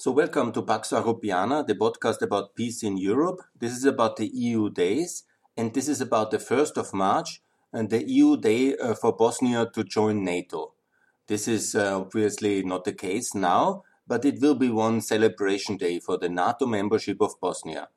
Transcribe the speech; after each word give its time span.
So, 0.00 0.12
welcome 0.12 0.52
to 0.52 0.62
Pax 0.62 0.90
Europiana, 0.90 1.66
the 1.66 1.74
podcast 1.74 2.22
about 2.22 2.54
peace 2.54 2.84
in 2.84 2.96
Europe. 2.96 3.40
This 3.58 3.72
is 3.72 3.84
about 3.84 4.14
the 4.14 4.28
EU 4.28 4.70
days, 4.70 5.24
and 5.56 5.74
this 5.74 5.88
is 5.88 6.00
about 6.00 6.30
the 6.30 6.38
1st 6.38 6.76
of 6.76 6.94
March 6.94 7.42
and 7.72 7.90
the 7.90 8.08
EU 8.08 8.36
day 8.36 8.76
uh, 8.76 8.94
for 8.94 9.12
Bosnia 9.12 9.68
to 9.74 9.82
join 9.82 10.22
NATO. 10.22 10.74
This 11.26 11.48
is 11.48 11.74
uh, 11.74 11.98
obviously 11.98 12.62
not 12.62 12.84
the 12.84 12.92
case 12.92 13.34
now, 13.34 13.82
but 14.06 14.24
it 14.24 14.40
will 14.40 14.54
be 14.54 14.70
one 14.70 15.00
celebration 15.00 15.76
day 15.76 15.98
for 15.98 16.16
the 16.16 16.28
NATO 16.28 16.64
membership 16.64 17.20
of 17.20 17.32
Bosnia. 17.40 17.88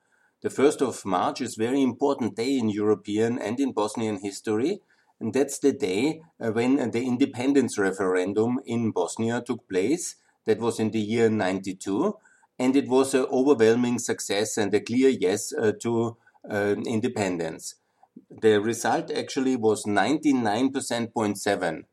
The 0.41 0.49
1st 0.49 0.81
of 0.81 1.05
March 1.05 1.39
is 1.39 1.53
very 1.53 1.83
important 1.83 2.35
day 2.35 2.57
in 2.57 2.69
European 2.69 3.37
and 3.37 3.59
in 3.59 3.73
Bosnian 3.73 4.17
history, 4.23 4.81
and 5.19 5.35
that's 5.35 5.59
the 5.59 5.71
day 5.71 6.23
uh, 6.39 6.49
when 6.49 6.77
the 6.89 7.03
independence 7.03 7.77
referendum 7.77 8.59
in 8.65 8.89
Bosnia 8.89 9.43
took 9.45 9.69
place 9.69 10.15
that 10.45 10.59
was 10.59 10.79
in 10.79 10.91
the 10.91 10.99
year 10.99 11.29
92. 11.29 12.17
And 12.59 12.75
it 12.75 12.87
was 12.87 13.13
an 13.13 13.25
overwhelming 13.31 13.99
success 13.99 14.57
and 14.57 14.73
a 14.73 14.79
clear 14.79 15.09
yes 15.09 15.51
uh, 15.53 15.71
to 15.81 16.17
uh, 16.49 16.75
independence. 16.85 17.75
The 18.29 18.59
result 18.61 19.11
actually 19.11 19.55
was 19.55 19.85
99.7. 19.85 21.83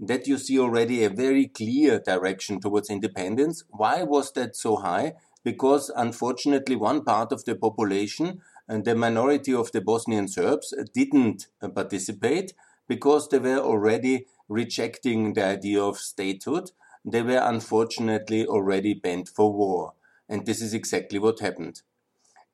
That 0.00 0.26
you 0.26 0.38
see 0.38 0.58
already 0.58 1.04
a 1.04 1.10
very 1.10 1.46
clear 1.46 2.00
direction 2.00 2.60
towards 2.60 2.90
independence. 2.90 3.62
Why 3.70 4.02
was 4.02 4.32
that 4.32 4.56
so 4.56 4.76
high? 4.76 5.14
Because 5.44 5.90
unfortunately, 5.94 6.76
one 6.76 7.04
part 7.04 7.32
of 7.32 7.44
the 7.44 7.54
population 7.54 8.40
and 8.68 8.84
the 8.84 8.94
minority 8.94 9.54
of 9.54 9.70
the 9.72 9.80
Bosnian 9.80 10.28
Serbs 10.28 10.74
didn't 10.94 11.46
participate 11.74 12.52
because 12.88 13.28
they 13.28 13.38
were 13.38 13.58
already 13.58 14.26
rejecting 14.48 15.34
the 15.34 15.44
idea 15.44 15.82
of 15.82 15.98
statehood 15.98 16.70
they 17.04 17.22
were 17.22 17.42
unfortunately 17.42 18.46
already 18.46 18.94
bent 18.94 19.28
for 19.28 19.52
war. 19.52 19.94
And 20.28 20.46
this 20.46 20.62
is 20.62 20.74
exactly 20.74 21.18
what 21.18 21.40
happened. 21.40 21.82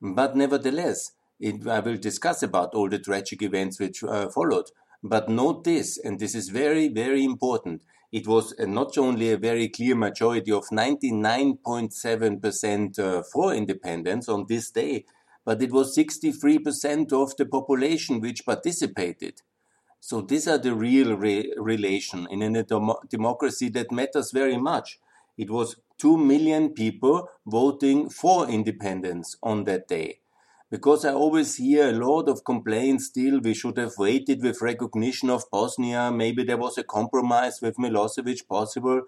But 0.01 0.35
nevertheless, 0.35 1.11
it, 1.39 1.67
I 1.67 1.79
will 1.79 1.97
discuss 1.97 2.41
about 2.43 2.73
all 2.73 2.89
the 2.89 2.99
tragic 2.99 3.41
events 3.41 3.79
which 3.79 4.03
uh, 4.03 4.27
followed. 4.29 4.65
But 5.01 5.29
note 5.29 5.63
this, 5.63 5.97
and 5.97 6.19
this 6.19 6.35
is 6.35 6.49
very, 6.49 6.89
very 6.89 7.23
important. 7.23 7.83
It 8.11 8.27
was 8.27 8.53
uh, 8.59 8.65
not 8.65 8.97
only 8.97 9.31
a 9.31 9.37
very 9.37 9.69
clear 9.69 9.95
majority 9.95 10.51
of 10.51 10.65
99.7% 10.69 12.99
uh, 12.99 13.23
for 13.23 13.53
independence 13.53 14.27
on 14.27 14.47
this 14.49 14.71
day, 14.71 15.05
but 15.45 15.61
it 15.61 15.71
was 15.71 15.95
63% 15.95 17.13
of 17.13 17.37
the 17.37 17.45
population 17.45 18.19
which 18.19 18.45
participated. 18.45 19.41
So 19.99 20.21
these 20.21 20.47
are 20.47 20.57
the 20.57 20.73
real 20.73 21.15
re 21.15 21.53
relation 21.57 22.27
in 22.31 22.55
a 22.55 22.63
dem 22.63 22.91
democracy 23.09 23.69
that 23.69 23.91
matters 23.91 24.31
very 24.31 24.57
much. 24.57 24.99
It 25.37 25.49
was 25.49 25.75
2 25.99 26.17
million 26.17 26.69
people 26.69 27.29
voting 27.45 28.09
for 28.09 28.49
independence 28.49 29.35
on 29.43 29.65
that 29.65 29.87
day. 29.87 30.19
Because 30.71 31.03
I 31.03 31.13
always 31.13 31.55
hear 31.55 31.89
a 31.89 31.93
lot 31.93 32.29
of 32.29 32.43
complaints 32.43 33.05
still, 33.05 33.39
we 33.39 33.53
should 33.53 33.77
have 33.77 33.97
waited 33.97 34.43
with 34.43 34.61
recognition 34.61 35.29
of 35.29 35.49
Bosnia, 35.51 36.11
maybe 36.11 36.43
there 36.43 36.57
was 36.57 36.77
a 36.77 36.83
compromise 36.83 37.59
with 37.59 37.77
Milosevic 37.77 38.47
possible. 38.47 39.01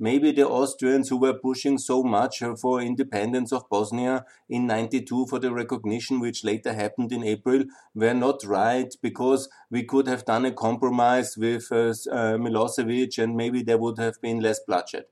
Maybe 0.00 0.30
the 0.30 0.48
Austrians 0.48 1.08
who 1.08 1.16
were 1.16 1.34
pushing 1.34 1.76
so 1.76 2.04
much 2.04 2.40
for 2.60 2.80
independence 2.80 3.52
of 3.52 3.68
Bosnia 3.68 4.24
in 4.48 4.68
92 4.68 5.26
for 5.26 5.40
the 5.40 5.52
recognition, 5.52 6.20
which 6.20 6.44
later 6.44 6.72
happened 6.72 7.10
in 7.10 7.24
April, 7.24 7.64
were 7.96 8.14
not 8.14 8.44
right 8.44 8.94
because 9.02 9.48
we 9.70 9.82
could 9.82 10.06
have 10.06 10.24
done 10.24 10.44
a 10.44 10.52
compromise 10.52 11.36
with 11.36 11.66
uh, 11.72 11.88
uh, 12.12 12.36
Milosevic 12.38 13.18
and 13.18 13.36
maybe 13.36 13.62
there 13.62 13.78
would 13.78 13.98
have 13.98 14.20
been 14.22 14.38
less 14.38 14.60
bloodshed. 14.60 15.06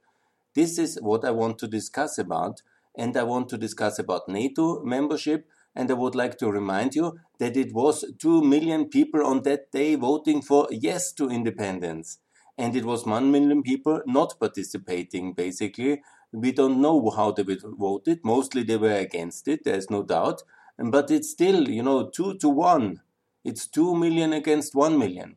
This 0.54 0.78
is 0.78 0.98
what 1.02 1.24
I 1.24 1.32
want 1.32 1.58
to 1.58 1.66
discuss 1.66 2.16
about. 2.16 2.62
And 2.96 3.16
I 3.16 3.24
want 3.24 3.48
to 3.50 3.58
discuss 3.58 3.98
about 3.98 4.28
NATO 4.28 4.82
membership. 4.84 5.48
And 5.74 5.90
I 5.90 5.94
would 5.94 6.14
like 6.14 6.38
to 6.38 6.50
remind 6.50 6.94
you 6.94 7.18
that 7.38 7.56
it 7.56 7.74
was 7.74 8.04
2 8.20 8.42
million 8.42 8.88
people 8.88 9.26
on 9.26 9.42
that 9.42 9.72
day 9.72 9.96
voting 9.96 10.42
for 10.42 10.68
yes 10.70 11.12
to 11.14 11.28
independence 11.28 12.18
and 12.58 12.74
it 12.74 12.84
was 12.84 13.04
1 13.04 13.30
million 13.30 13.62
people 13.62 14.00
not 14.06 14.38
participating, 14.40 15.32
basically. 15.32 16.02
We 16.32 16.52
don't 16.52 16.80
know 16.80 17.10
how 17.10 17.32
they 17.32 17.42
voted. 17.42 18.20
Mostly 18.24 18.62
they 18.62 18.76
were 18.76 18.96
against 18.96 19.46
it, 19.48 19.64
there's 19.64 19.90
no 19.90 20.02
doubt. 20.02 20.42
But 20.78 21.10
it's 21.10 21.30
still, 21.30 21.68
you 21.68 21.82
know, 21.82 22.08
2 22.08 22.38
to 22.38 22.48
1. 22.48 23.00
It's 23.44 23.66
2 23.68 23.94
million 23.94 24.32
against 24.32 24.74
1 24.74 24.98
million. 24.98 25.36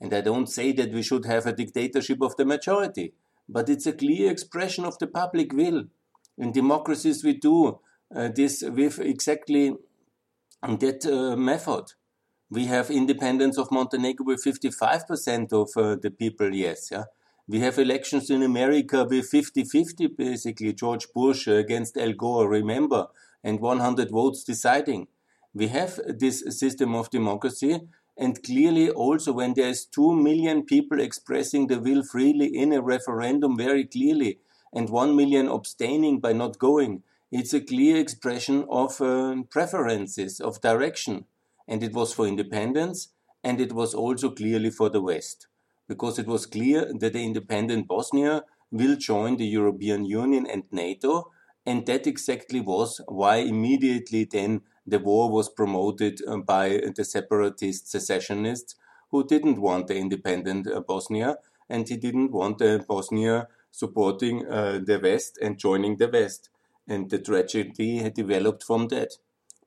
And 0.00 0.12
I 0.12 0.20
don't 0.20 0.46
say 0.46 0.72
that 0.72 0.92
we 0.92 1.02
should 1.02 1.24
have 1.26 1.46
a 1.46 1.52
dictatorship 1.52 2.20
of 2.20 2.36
the 2.36 2.44
majority, 2.44 3.14
but 3.48 3.68
it's 3.68 3.86
a 3.86 3.92
clear 3.92 4.30
expression 4.30 4.84
of 4.84 4.98
the 4.98 5.06
public 5.06 5.52
will. 5.52 5.84
In 6.36 6.52
democracies, 6.52 7.24
we 7.24 7.34
do 7.34 7.80
uh, 8.14 8.28
this 8.34 8.62
with 8.62 8.98
exactly 8.98 9.74
that 10.62 11.06
uh, 11.06 11.36
method 11.36 11.92
we 12.50 12.66
have 12.66 12.90
independence 12.90 13.58
of 13.58 13.72
Montenegro 13.72 14.24
with 14.24 14.44
55% 14.44 15.52
of 15.52 15.70
uh, 15.76 15.96
the 16.00 16.10
people, 16.10 16.54
yes. 16.54 16.90
Yeah? 16.92 17.04
We 17.48 17.60
have 17.60 17.78
elections 17.78 18.30
in 18.30 18.42
America 18.42 19.04
with 19.04 19.28
50 19.28 19.64
50, 19.64 20.06
basically, 20.08 20.72
George 20.72 21.06
Bush 21.12 21.48
against 21.48 21.96
Al 21.96 22.12
Gore, 22.12 22.48
remember, 22.48 23.08
and 23.42 23.60
100 23.60 24.10
votes 24.10 24.44
deciding. 24.44 25.08
We 25.54 25.68
have 25.68 25.98
this 26.06 26.44
system 26.58 26.94
of 26.94 27.10
democracy, 27.10 27.80
and 28.16 28.42
clearly, 28.42 28.90
also, 28.90 29.32
when 29.32 29.54
there's 29.54 29.84
2 29.84 30.14
million 30.14 30.64
people 30.64 31.00
expressing 31.00 31.66
the 31.66 31.80
will 31.80 32.02
freely 32.02 32.46
in 32.46 32.72
a 32.72 32.80
referendum 32.80 33.56
very 33.56 33.84
clearly, 33.84 34.38
and 34.72 34.88
1 34.88 35.16
million 35.16 35.48
abstaining 35.48 36.20
by 36.20 36.32
not 36.32 36.58
going, 36.58 37.02
it's 37.32 37.52
a 37.52 37.60
clear 37.60 37.96
expression 37.96 38.64
of 38.70 39.00
uh, 39.00 39.42
preferences, 39.50 40.40
of 40.40 40.60
direction 40.60 41.24
and 41.68 41.82
it 41.82 41.92
was 41.92 42.12
for 42.12 42.26
independence, 42.26 43.08
and 43.42 43.60
it 43.60 43.72
was 43.72 43.94
also 43.94 44.30
clearly 44.30 44.70
for 44.70 44.88
the 44.88 45.00
West, 45.00 45.46
because 45.88 46.18
it 46.18 46.26
was 46.26 46.46
clear 46.46 46.92
that 46.98 47.12
the 47.12 47.22
independent 47.22 47.86
Bosnia 47.86 48.44
will 48.70 48.96
join 48.96 49.36
the 49.36 49.46
European 49.46 50.04
Union 50.04 50.46
and 50.46 50.64
NATO, 50.70 51.30
and 51.64 51.86
that 51.86 52.06
exactly 52.06 52.60
was 52.60 53.00
why 53.08 53.36
immediately 53.36 54.24
then 54.24 54.62
the 54.86 54.98
war 54.98 55.30
was 55.30 55.48
promoted 55.48 56.20
uh, 56.26 56.36
by 56.38 56.80
the 56.94 57.04
separatist 57.04 57.90
secessionists 57.90 58.76
who 59.10 59.26
didn't 59.26 59.60
want 59.60 59.88
the 59.88 59.96
independent 59.96 60.66
uh, 60.68 60.80
Bosnia 60.80 61.38
and 61.68 61.88
he 61.88 61.96
didn't 61.96 62.30
want 62.30 62.58
the 62.58 62.84
Bosnia 62.86 63.48
supporting 63.72 64.46
uh, 64.46 64.80
the 64.84 65.00
West 65.02 65.38
and 65.42 65.58
joining 65.58 65.96
the 65.96 66.08
West. 66.08 66.50
And 66.86 67.10
the 67.10 67.18
tragedy 67.18 67.98
had 67.98 68.14
developed 68.14 68.62
from 68.62 68.88
that 68.88 69.14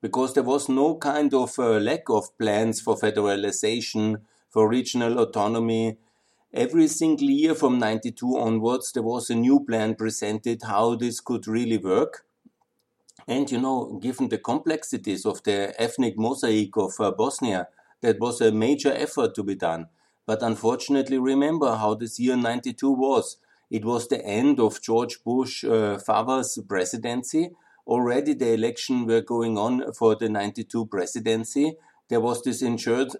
because 0.02 0.34
there 0.34 0.44
was 0.44 0.70
no 0.70 0.96
kind 0.96 1.34
of 1.34 1.58
uh, 1.60 1.78
lack 1.80 2.10
of 2.10 2.38
plans 2.38 2.80
for 2.82 2.96
federalization, 2.96 4.22
for 4.50 4.70
regional 4.70 5.20
autonomy. 5.20 5.98
Every 6.54 6.88
single 6.88 7.30
year 7.30 7.54
from 7.54 7.80
92 7.80 8.38
onwards, 8.38 8.92
there 8.94 9.04
was 9.04 9.30
a 9.30 9.36
new 9.36 9.64
plan 9.66 9.96
presented 9.96 10.64
how 10.64 10.96
this 10.96 11.20
could 11.20 11.48
really 11.48 11.78
work. 11.78 12.26
And, 13.28 13.52
you 13.52 13.60
know, 13.60 14.00
given 14.02 14.30
the 14.30 14.40
complexities 14.40 15.26
of 15.26 15.44
the 15.44 15.80
ethnic 15.80 16.18
mosaic 16.18 16.76
of 16.78 16.94
uh, 17.00 17.12
Bosnia, 17.12 17.68
that 18.02 18.20
was 18.20 18.42
a 18.42 18.52
major 18.52 18.92
effort 18.92 19.36
to 19.36 19.44
be 19.44 19.56
done. 19.56 19.88
But 20.26 20.42
unfortunately, 20.42 21.20
remember 21.20 21.76
how 21.76 21.94
this 21.96 22.20
year 22.20 22.36
92 22.38 22.92
was. 22.92 23.38
It 23.70 23.86
was 23.86 24.08
the 24.08 24.26
end 24.26 24.60
of 24.60 24.82
George 24.82 25.24
Bush 25.24 25.64
uh, 25.64 26.00
father's 26.00 26.58
presidency, 26.68 27.52
already 27.90 28.34
the 28.34 28.54
election 28.54 29.06
were 29.06 29.22
going 29.22 29.58
on 29.58 29.92
for 29.94 30.16
the 30.16 30.30
92 30.30 30.86
presidency. 30.86 31.74
There 32.08 32.22
was 32.22 32.44
this 32.44 32.62
uh, 32.62 32.68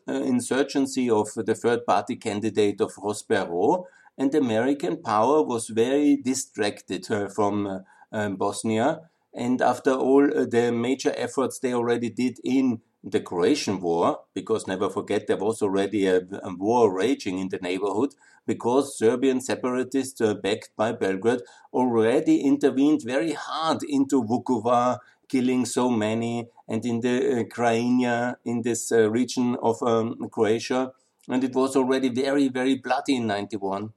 insurgency 0.08 1.10
of 1.10 1.30
the 1.36 1.56
third 1.56 1.86
party 1.86 2.16
candidate 2.16 2.80
of 2.80 2.94
Ross 2.98 3.24
Perot, 3.24 3.84
and 4.18 4.34
American 4.34 5.02
power 5.02 5.42
was 5.42 5.70
very 5.70 6.18
distracted 6.18 7.10
uh, 7.12 7.30
from 7.30 7.68
uh, 7.68 7.80
um, 8.12 8.36
Bosnia. 8.36 9.02
And 9.34 9.62
after 9.62 9.92
all 9.92 10.28
the 10.28 10.72
major 10.72 11.14
efforts 11.16 11.60
they 11.60 11.74
already 11.74 12.10
did 12.10 12.40
in 12.44 12.82
the 13.04 13.22
Croatian 13.22 13.80
War, 13.80 14.22
because 14.34 14.68
never 14.68 14.90
forget 14.90 15.28
there 15.28 15.38
was 15.38 15.62
already 15.62 16.06
a, 16.06 16.18
a 16.44 16.54
war 16.56 16.94
raging 16.94 17.40
in 17.40 17.50
the 17.50 17.60
neighborhood, 17.62 18.14
because 18.46 18.98
Serbian 18.98 19.42
separatists 19.42 20.20
uh, 20.22 20.34
backed 20.34 20.72
by 20.76 20.92
Belgrade 20.92 21.42
already 21.74 22.42
intervened 22.42 23.02
very 23.04 23.34
hard 23.34 23.84
into 23.84 24.24
Vukovar, 24.24 25.00
killing 25.30 25.66
so 25.66 25.90
many, 25.90 26.50
and 26.68 26.86
in 26.86 27.00
the 27.02 27.42
uh, 27.42 27.44
Krajina, 27.44 28.36
in 28.44 28.64
this 28.64 28.92
uh, 28.92 29.10
region 29.10 29.56
of 29.62 29.82
um, 29.84 30.18
Croatia. 30.32 30.92
And 31.30 31.44
it 31.44 31.54
was 31.54 31.76
already 31.76 32.10
very, 32.10 32.48
very 32.48 32.76
bloody 32.76 33.18
in 33.18 33.28
91. 33.28 33.94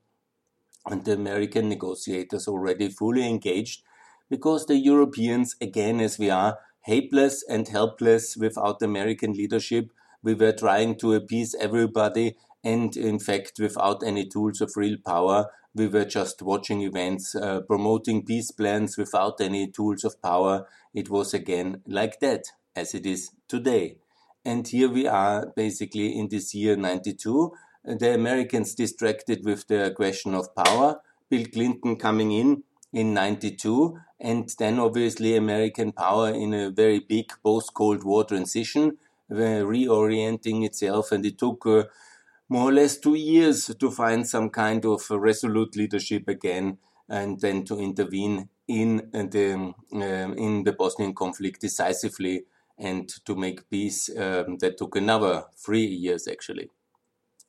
And 0.85 1.05
the 1.05 1.15
American 1.15 1.69
negotiators 1.69 2.47
already 2.47 2.91
fully 2.91 3.27
engaged 3.27 3.83
because 4.29 4.67
the 4.67 4.77
Europeans, 4.77 5.57
again, 5.61 6.01
as 6.01 6.19
we 6.19 6.31
are, 6.31 6.59
helpless 6.83 7.45
and 7.49 7.69
helpless 7.69 8.37
without 8.37 8.83
American 8.83 9.33
leadership. 9.33 9.91
We 10.23 10.35
were 10.35 10.53
trying 10.53 10.97
to 10.99 11.15
appease 11.15 11.55
everybody 11.59 12.37
and 12.63 12.97
in 12.97 13.19
fact 13.19 13.59
without 13.59 14.03
any 14.05 14.27
tools 14.27 14.61
of 14.61 14.77
real 14.77 14.97
power 15.05 15.51
we 15.75 15.89
were 15.89 16.05
just 16.05 16.43
watching 16.43 16.83
events, 16.83 17.35
uh, 17.35 17.61
promoting 17.63 18.25
peace 18.25 18.51
plans 18.51 18.99
without 18.99 19.41
any 19.41 19.71
tools 19.71 20.05
of 20.05 20.21
power. 20.21 20.67
It 20.93 21.09
was 21.09 21.33
again 21.33 21.83
like 21.87 22.21
that, 22.21 22.45
as 22.77 22.95
it 22.95 23.07
is 23.07 23.31
today. 23.49 23.97
And 24.45 24.67
here 24.67 24.91
we 24.91 25.07
are 25.07 25.53
basically 25.57 26.19
in 26.19 26.29
this 26.29 26.55
year 26.55 26.77
92. 26.77 27.53
The 27.85 28.15
Americans 28.15 28.75
distracted 28.75 29.45
with 29.45 29.67
the 29.69 29.93
question 29.97 30.35
of 30.35 30.55
power. 30.55 31.01
Bill 31.31 31.47
Clinton 31.47 31.97
coming 31.97 32.33
in 32.33 32.65
in 32.93 33.15
92 33.15 33.99
and 34.23 34.49
then 34.59 34.79
obviously 34.79 35.37
American 35.37 35.91
power 35.93 36.31
in 36.31 36.55
a 36.55 36.71
very 36.71 37.01
big 37.01 37.33
post 37.43 37.75
Cold 37.75 38.05
War 38.05 38.25
transition, 38.25 38.97
reorienting 39.29 40.65
itself. 40.65 41.11
And 41.11 41.27
it 41.27 41.39
took 41.39 41.67
uh, 41.67 41.85
more 42.49 42.71
or 42.71 42.73
less 42.73 42.99
two 42.99 43.17
years 43.17 43.67
to 43.67 43.91
find 43.91 44.27
some 44.27 44.49
kind 44.51 44.85
of 44.87 45.11
resolute 45.11 45.75
leadership 45.75 46.29
again 46.29 46.79
and 47.09 47.41
then 47.41 47.65
to 47.65 47.81
intervene 47.81 48.49
in 48.69 49.11
the, 49.13 49.75
uh, 49.93 50.33
in 50.35 50.63
the 50.63 50.73
Bosnian 50.73 51.15
conflict 51.15 51.61
decisively 51.61 52.45
and 52.79 53.09
to 53.25 53.35
make 53.35 53.69
peace 53.69 54.09
um, 54.17 54.59
that 54.59 54.79
took 54.79 54.95
another 54.95 55.45
three 55.57 55.85
years 55.85 56.29
actually. 56.29 56.71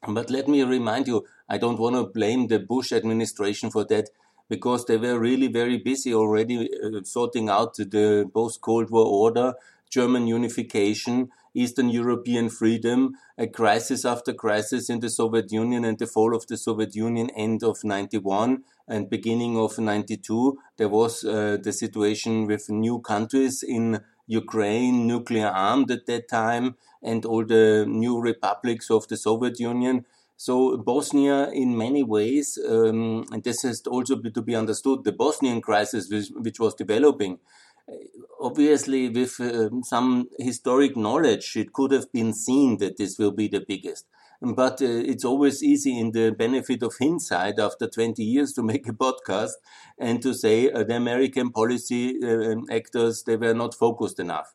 But 0.08 0.30
let 0.30 0.48
me 0.48 0.64
remind 0.64 1.08
you, 1.08 1.26
I 1.48 1.58
don't 1.58 1.80
want 1.80 1.96
to 1.96 2.04
blame 2.04 2.48
the 2.48 2.60
Bush 2.60 2.92
administration 2.92 3.70
for 3.70 3.86
that 3.86 4.10
because 4.54 4.82
they 4.86 4.98
were 5.06 5.20
really 5.30 5.48
very 5.62 5.78
busy 5.90 6.12
already 6.22 6.58
uh, 6.86 7.02
sorting 7.04 7.48
out 7.50 7.76
the 7.76 8.30
post 8.34 8.62
Cold 8.62 8.90
War 8.96 9.08
order, 9.24 9.50
German 9.90 10.26
unification, 10.28 11.30
Eastern 11.54 11.90
European 11.90 12.50
freedom, 12.50 13.00
a 13.38 13.48
crisis 13.48 14.06
after 14.06 14.34
crisis 14.34 14.90
in 14.90 15.00
the 15.00 15.10
Soviet 15.10 15.52
Union 15.52 15.86
and 15.86 15.98
the 16.00 16.08
fall 16.08 16.36
of 16.36 16.46
the 16.48 16.58
Soviet 16.58 16.96
Union 16.96 17.30
end 17.46 17.64
of 17.64 17.84
91 17.84 18.64
and 18.88 19.10
beginning 19.10 19.58
of 19.58 19.78
92. 19.80 20.60
There 20.78 20.90
was 20.90 21.24
uh, 21.24 21.58
the 21.62 21.74
situation 21.74 22.48
with 22.48 22.70
new 22.70 23.00
countries 23.00 23.64
in 23.64 24.02
Ukraine, 24.28 25.06
nuclear 25.08 25.48
armed 25.48 25.90
at 25.92 26.06
that 26.08 26.28
time, 26.28 26.76
and 27.02 27.26
all 27.26 27.46
the 27.46 27.86
new 27.88 28.20
republics 28.20 28.90
of 28.90 29.08
the 29.08 29.18
Soviet 29.18 29.60
Union. 29.60 30.06
So 30.36 30.78
Bosnia, 30.78 31.50
in 31.52 31.78
many 31.78 32.04
ways, 32.04 32.58
um, 32.68 33.26
and 33.32 33.44
this 33.44 33.62
has 33.62 33.82
also 33.88 34.20
to 34.20 34.42
be 34.42 34.56
understood, 34.56 35.04
the 35.04 35.12
Bosnian 35.12 35.62
crisis, 35.62 36.10
which, 36.10 36.30
which 36.36 36.60
was 36.60 36.74
developing, 36.76 37.40
uh, 37.88 37.94
obviously 38.42 39.10
with 39.10 39.40
um, 39.40 39.84
some 39.84 40.28
historic 40.40 40.98
knowledge, 40.98 41.56
it 41.56 41.72
could 41.74 41.92
have 41.92 42.12
been 42.12 42.34
seen 42.34 42.78
that 42.80 42.98
this 42.98 43.18
will 43.18 43.32
be 43.32 43.48
the 43.48 43.64
biggest. 43.66 44.06
But 44.42 44.82
uh, 44.82 44.86
it's 44.86 45.24
always 45.24 45.64
easy 45.64 45.98
in 45.98 46.12
the 46.12 46.32
benefit 46.32 46.84
of 46.84 46.96
hindsight 47.00 47.60
after 47.60 47.88
20 47.88 48.22
years 48.22 48.52
to 48.54 48.64
make 48.72 48.88
a 48.90 48.94
podcast 48.94 49.52
and 49.98 50.22
to 50.22 50.34
say 50.34 50.70
uh, 50.70 50.84
the 50.84 50.96
American 50.96 51.52
policy 51.52 52.16
uh, 52.22 52.52
um, 52.52 52.66
actors, 52.70 53.24
they 53.26 53.38
were 53.38 53.54
not 53.54 53.74
focused 53.74 54.20
enough. 54.20 54.54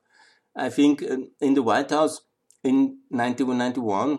I 0.54 0.69
think 0.69 1.02
uh, 1.02 1.16
in 1.40 1.54
the 1.54 1.62
White 1.62 1.90
House 1.90 2.20
in 2.62 2.98
1991, 3.08 4.19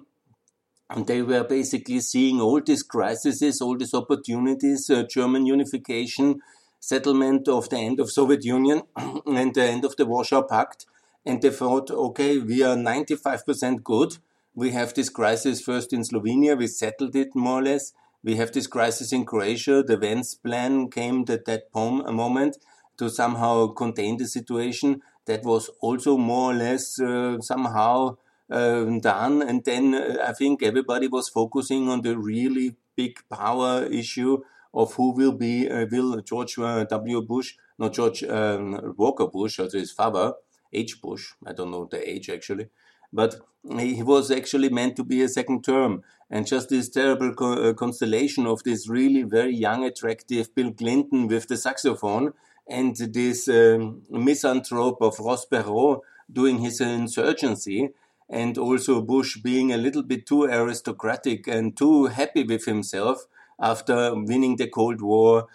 and 0.90 1.06
they 1.06 1.22
were 1.22 1.44
basically 1.44 2.00
seeing 2.00 2.42
all 2.42 2.62
these 2.62 2.84
crises, 2.84 3.62
all 3.62 3.78
these 3.78 3.94
opportunities, 3.94 4.90
uh, 4.90 5.04
German 5.04 5.46
unification, 5.46 6.42
settlement 6.80 7.48
of 7.48 7.70
the 7.70 7.78
end 7.78 8.00
of 8.00 8.12
Soviet 8.12 8.44
Union 8.44 8.82
and 8.96 9.54
the 9.54 9.64
end 9.64 9.86
of 9.86 9.96
the 9.98 10.06
Warsaw 10.06 10.44
Pact. 10.44 10.86
And 11.26 11.42
they 11.42 11.52
thought, 11.52 11.92
okay, 11.92 12.40
we 12.40 12.64
are 12.64 12.76
95% 12.76 13.84
good. 13.84 14.18
We 14.56 14.72
have 14.72 14.94
this 14.94 15.10
crisis 15.10 15.62
first 15.62 15.94
in 15.94 16.02
Slovenia. 16.02 16.58
We 16.58 16.68
settled 16.68 17.16
it 17.16 17.36
more 17.36 17.60
or 17.60 17.64
less. 17.64 17.94
We 18.24 18.36
have 18.36 18.52
this 18.52 18.68
crisis 18.68 19.14
in 19.14 19.26
Croatia. 19.26 19.84
The 19.84 19.98
Vance 19.98 20.36
plan 20.36 20.90
came 20.90 21.24
at 21.30 21.46
that 21.46 21.64
moment 21.74 22.58
to 22.98 23.10
somehow 23.10 23.68
contain 23.68 24.18
the 24.18 24.28
situation. 24.28 25.02
That 25.26 25.44
was 25.44 25.70
also 25.82 26.18
more 26.18 26.52
or 26.52 26.56
less 26.56 27.00
uh, 27.00 27.40
somehow 27.42 28.18
done. 28.50 29.42
And 29.42 29.64
then 29.64 29.94
uh, 29.94 30.26
I 30.28 30.34
think 30.34 30.64
everybody 30.64 31.08
was 31.08 31.30
focusing 31.30 31.90
on 31.90 32.02
the 32.02 32.18
really 32.18 32.76
big 32.96 33.20
power 33.30 33.86
issue 33.86 34.40
of 34.74 34.94
who 34.94 35.14
will 35.14 35.32
be, 35.32 35.70
uh, 35.70 35.86
will 35.92 36.22
George 36.22 36.58
uh, 36.60 36.84
W. 36.86 37.22
Bush, 37.22 37.56
not 37.78 37.94
George 37.94 38.24
um, 38.24 38.94
Walker 38.98 39.28
Bush, 39.28 39.60
also 39.60 39.80
his 39.80 39.92
father, 39.92 40.34
H. 40.72 41.02
Bush, 41.02 41.34
I 41.46 41.54
don't 41.54 41.72
know 41.72 41.88
the 41.90 42.08
age 42.08 42.30
actually, 42.30 42.68
but 43.12 43.36
he 43.78 44.04
was 44.04 44.30
actually 44.30 44.70
meant 44.70 44.96
to 44.98 45.04
be 45.04 45.22
a 45.24 45.28
second 45.28 45.64
term. 45.64 46.04
And 46.30 46.46
just 46.46 46.70
this 46.70 46.90
terrible 46.90 47.34
co 47.34 47.54
uh, 47.54 47.74
constellation 47.74 48.46
of 48.46 48.64
this 48.64 48.88
really 48.88 49.24
very 49.24 49.56
young, 49.56 49.84
attractive 49.84 50.54
Bill 50.54 50.72
Clinton 50.72 51.28
with 51.28 51.48
the 51.48 51.58
saxophone 51.58 52.34
and 52.68 52.96
this 52.96 53.48
um, 53.48 54.04
misanthrope 54.12 55.02
of 55.02 55.18
Ross 55.20 55.48
Perot 55.48 56.02
doing 56.32 56.60
his 56.60 56.80
insurgency 56.80 57.90
and 58.30 58.58
also 58.58 59.02
Bush 59.02 59.38
being 59.38 59.72
a 59.72 59.78
little 59.78 60.04
bit 60.04 60.26
too 60.26 60.44
aristocratic 60.44 61.48
and 61.48 61.76
too 61.76 62.06
happy 62.06 62.44
with 62.44 62.66
himself 62.66 63.26
after 63.60 64.14
winning 64.16 64.56
the 64.58 64.68
Cold 64.68 65.02
War, 65.02 65.48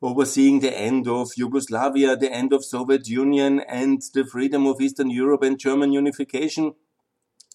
overseeing 0.00 0.60
the 0.60 0.76
end 0.76 1.08
of 1.08 1.30
Yugoslavia, 1.36 2.16
the 2.16 2.32
end 2.32 2.52
of 2.52 2.64
Soviet 2.64 3.08
Union, 3.08 3.60
and 3.60 4.02
the 4.14 4.24
freedom 4.24 4.66
of 4.66 4.80
Eastern 4.80 5.10
Europe 5.10 5.42
and 5.42 5.58
German 5.58 5.92
unification. 5.92 6.74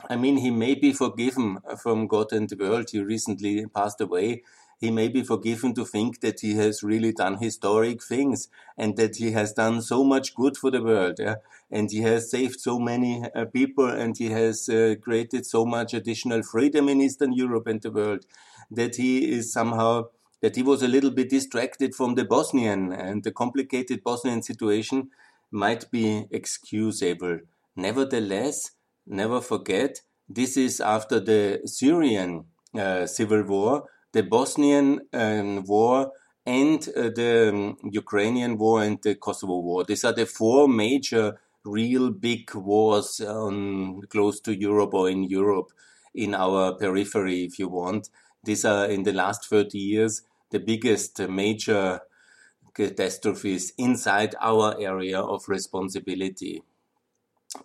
I 0.09 0.15
mean, 0.15 0.37
he 0.37 0.51
may 0.51 0.75
be 0.75 0.93
forgiven 0.93 1.59
from 1.81 2.07
God 2.07 2.31
and 2.31 2.47
the 2.49 2.55
world. 2.55 2.89
He 2.91 3.01
recently 3.01 3.65
passed 3.67 3.99
away. 4.01 4.43
He 4.79 4.91
may 4.91 5.07
be 5.07 5.24
forgiven 5.24 5.74
to 5.74 5.85
think 5.85 6.21
that 6.21 6.41
he 6.41 6.56
has 6.56 6.83
really 6.83 7.12
done 7.12 7.38
historic 7.38 8.03
things 8.03 8.47
and 8.77 8.95
that 8.97 9.15
he 9.15 9.31
has 9.31 9.53
done 9.53 9.81
so 9.81 10.03
much 10.03 10.35
good 10.35 10.56
for 10.56 10.69
the 10.69 10.83
world. 10.83 11.15
Yeah? 11.19 11.35
And 11.71 11.89
he 11.89 12.01
has 12.01 12.29
saved 12.29 12.59
so 12.59 12.79
many 12.79 13.24
uh, 13.35 13.45
people 13.45 13.89
and 13.89 14.15
he 14.18 14.29
has 14.29 14.69
uh, 14.69 14.95
created 15.01 15.45
so 15.45 15.65
much 15.65 15.94
additional 15.94 16.44
freedom 16.44 16.89
in 16.89 17.01
Eastern 17.01 17.33
Europe 17.33 17.68
and 17.68 17.81
the 17.81 17.91
world 17.91 18.25
that 18.69 18.97
he 18.97 19.31
is 19.31 19.51
somehow 19.51 20.06
that 20.41 20.56
he 20.56 20.62
was 20.62 20.83
a 20.83 20.88
little 20.88 21.09
bit 21.09 21.29
distracted 21.29 21.95
from 21.95 22.13
the 22.13 22.25
Bosnian 22.25 22.94
and 22.94 23.24
the 23.24 23.31
complicated 23.31 24.03
Bosnian 24.03 24.44
situation 24.44 25.09
might 25.50 25.89
be 25.89 26.27
excusable. 26.29 27.39
Nevertheless, 27.75 28.71
never 29.07 29.41
forget, 29.41 30.01
this 30.29 30.57
is 30.57 30.79
after 30.79 31.19
the 31.19 31.62
Syrian 31.65 32.45
uh, 32.77 33.07
civil 33.07 33.44
war, 33.44 33.85
the 34.17 34.23
Bosnian 34.23 35.01
um, 35.13 35.63
war, 35.65 36.11
and 36.43 36.89
uh, 36.97 37.11
the 37.19 37.49
um, 37.53 37.77
Ukrainian 37.83 38.57
war 38.57 38.81
and 38.81 38.99
the 39.03 39.13
Kosovo 39.13 39.59
war. 39.59 39.83
These 39.83 40.03
are 40.05 40.13
the 40.13 40.25
four 40.25 40.67
major, 40.67 41.39
real 41.63 42.09
big 42.09 42.55
wars 42.55 43.21
on, 43.21 44.01
close 44.07 44.39
to 44.39 44.57
Europe 44.57 44.95
or 44.95 45.07
in 45.07 45.24
Europe, 45.25 45.69
in 46.15 46.33
our 46.33 46.74
periphery, 46.74 47.43
if 47.43 47.59
you 47.59 47.67
want. 47.67 48.09
These 48.43 48.65
are 48.65 48.86
in 48.86 49.03
the 49.03 49.13
last 49.13 49.45
30 49.45 49.77
years 49.77 50.24
the 50.50 50.59
biggest 50.59 51.19
major 51.29 52.00
catastrophes 52.74 53.74
inside 53.77 54.33
our 54.41 54.75
area 54.79 55.19
of 55.19 55.47
responsibility. 55.47 56.63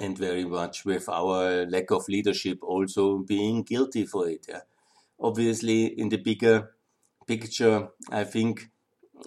And 0.01 0.19
very 0.19 0.45
much 0.45 0.85
with 0.85 1.09
our 1.09 1.65
lack 1.65 1.91
of 1.91 2.09
leadership 2.11 2.59
also 2.63 3.19
being 3.19 3.63
guilty 3.63 4.05
for 4.05 4.29
it. 4.29 4.45
Yeah. 4.47 4.61
Obviously, 5.23 5.87
in 5.87 6.09
the 6.09 6.19
bigger 6.19 6.73
picture, 7.27 7.89
I 8.11 8.25
think 8.25 8.71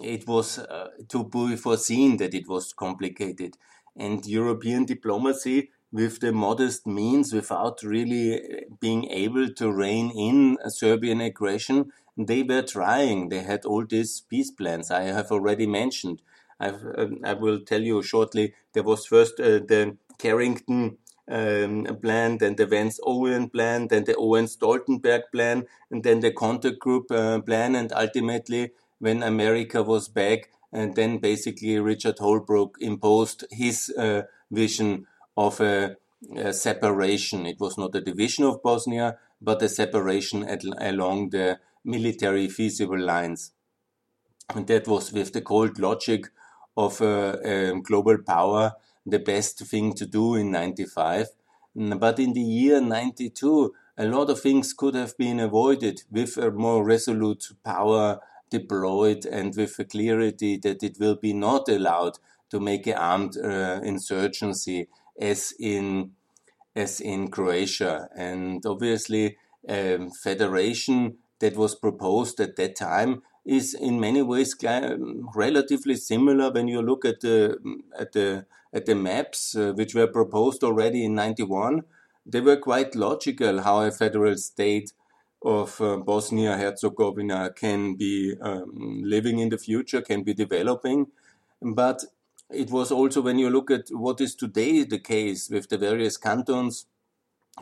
it 0.02 0.26
was 0.26 0.58
uh, 0.58 0.88
to 1.08 1.24
be 1.24 1.56
foreseen 1.56 2.18
that 2.18 2.34
it 2.34 2.48
was 2.48 2.72
complicated. 2.72 3.56
And 3.96 4.26
European 4.26 4.84
diplomacy 4.84 5.70
with 5.90 6.20
the 6.20 6.32
modest 6.32 6.86
means 6.86 7.32
without 7.32 7.82
really 7.82 8.34
uh, 8.34 8.60
being 8.80 9.06
able 9.10 9.48
to 9.54 9.72
rein 9.72 10.10
in 10.10 10.58
Serbian 10.68 11.20
aggression. 11.20 11.92
They 12.16 12.42
were 12.42 12.62
trying. 12.62 13.28
They 13.28 13.40
had 13.40 13.64
all 13.64 13.84
these 13.86 14.20
peace 14.20 14.50
plans 14.50 14.90
I 14.90 15.04
have 15.04 15.30
already 15.30 15.66
mentioned. 15.66 16.22
Um, 16.58 17.20
i 17.24 17.34
will 17.34 17.60
tell 17.60 17.82
you 17.82 18.02
shortly. 18.02 18.54
There 18.72 18.82
was 18.82 19.06
first 19.06 19.38
uh, 19.40 19.60
the 19.72 19.96
Carrington 20.18 20.98
um, 21.28 21.84
plan, 22.00 22.38
then 22.38 22.56
the 22.56 22.66
Vance 22.66 23.00
Owen 23.02 23.50
plan, 23.50 23.88
then 23.88 24.04
the 24.04 24.16
Owen 24.16 24.46
Stoltenberg 24.46 25.22
plan, 25.32 25.66
and 25.90 26.02
then 26.04 26.20
the 26.20 26.32
contact 26.32 26.78
group 26.78 27.10
uh, 27.10 27.40
plan, 27.40 27.74
and 27.74 27.92
ultimately, 27.92 28.70
when 28.98 29.22
America 29.22 29.82
was 29.82 30.08
back, 30.08 30.50
and 30.72 30.94
then 30.94 31.18
basically 31.18 31.78
Richard 31.78 32.16
Holbrooke 32.16 32.74
imposed 32.80 33.44
his 33.50 33.92
uh, 33.96 34.22
vision 34.50 35.06
of 35.36 35.60
a, 35.60 35.96
a, 36.36 36.52
separation. 36.52 37.46
It 37.46 37.60
was 37.60 37.76
not 37.78 37.94
a 37.94 38.00
division 38.00 38.44
of 38.44 38.62
Bosnia, 38.62 39.18
but 39.40 39.62
a 39.62 39.68
separation 39.68 40.42
at, 40.44 40.64
along 40.80 41.30
the 41.30 41.58
military 41.84 42.48
feasible 42.48 42.98
lines. 43.00 43.52
And 44.54 44.66
that 44.66 44.86
was 44.86 45.12
with 45.12 45.32
the 45.32 45.40
cold 45.40 45.78
logic 45.78 46.26
of 46.76 47.00
a, 47.00 47.72
a 47.74 47.80
global 47.80 48.18
power 48.18 48.74
the 49.06 49.18
best 49.18 49.60
thing 49.60 49.94
to 49.94 50.06
do 50.06 50.34
in 50.34 50.50
95. 50.50 51.28
But 51.74 52.18
in 52.18 52.32
the 52.32 52.40
year 52.40 52.80
92, 52.80 53.74
a 53.98 54.06
lot 54.06 54.30
of 54.30 54.40
things 54.40 54.72
could 54.72 54.94
have 54.94 55.16
been 55.16 55.40
avoided 55.40 56.02
with 56.10 56.36
a 56.36 56.50
more 56.50 56.84
resolute 56.84 57.48
power 57.64 58.20
deployed 58.50 59.24
and 59.26 59.54
with 59.56 59.78
a 59.78 59.84
clarity 59.84 60.56
that 60.58 60.82
it 60.82 60.98
will 60.98 61.16
be 61.16 61.32
not 61.32 61.68
allowed 61.68 62.18
to 62.50 62.60
make 62.60 62.86
an 62.86 62.94
armed 62.94 63.36
uh, 63.36 63.80
insurgency 63.82 64.88
as 65.20 65.52
in 65.58 66.12
as 66.74 67.00
in 67.00 67.28
Croatia. 67.28 68.08
And 68.14 68.64
obviously, 68.66 69.38
um, 69.68 70.10
federation 70.10 71.16
that 71.38 71.56
was 71.56 71.74
proposed 71.74 72.38
at 72.40 72.56
that 72.56 72.76
time 72.76 73.22
is 73.46 73.74
in 73.74 74.00
many 74.00 74.22
ways 74.22 74.54
relatively 75.34 75.94
similar 75.94 76.50
when 76.50 76.68
you 76.68 76.82
look 76.82 77.04
at 77.04 77.20
the 77.20 77.56
at 77.98 78.12
the 78.12 78.44
at 78.72 78.86
the 78.86 78.94
maps 78.94 79.56
uh, 79.56 79.72
which 79.72 79.94
were 79.94 80.08
proposed 80.08 80.64
already 80.64 81.04
in 81.04 81.14
91 81.14 81.84
they 82.26 82.40
were 82.40 82.56
quite 82.56 82.94
logical 82.94 83.62
how 83.62 83.80
a 83.80 83.90
federal 83.90 84.36
state 84.36 84.92
of 85.46 85.80
uh, 85.80 85.96
Bosnia 85.98 86.56
Herzegovina 86.56 87.50
can 87.54 87.94
be 87.94 88.34
um, 88.40 89.00
living 89.04 89.38
in 89.38 89.48
the 89.50 89.58
future, 89.58 90.02
can 90.02 90.24
be 90.24 90.34
developing. 90.34 91.06
But 91.62 92.04
it 92.50 92.70
was 92.70 92.90
also 92.90 93.22
when 93.22 93.38
you 93.38 93.48
look 93.48 93.70
at 93.70 93.88
what 93.90 94.20
is 94.20 94.34
today 94.34 94.82
the 94.82 94.98
case 94.98 95.48
with 95.48 95.68
the 95.68 95.78
various 95.78 96.16
cantons, 96.16 96.86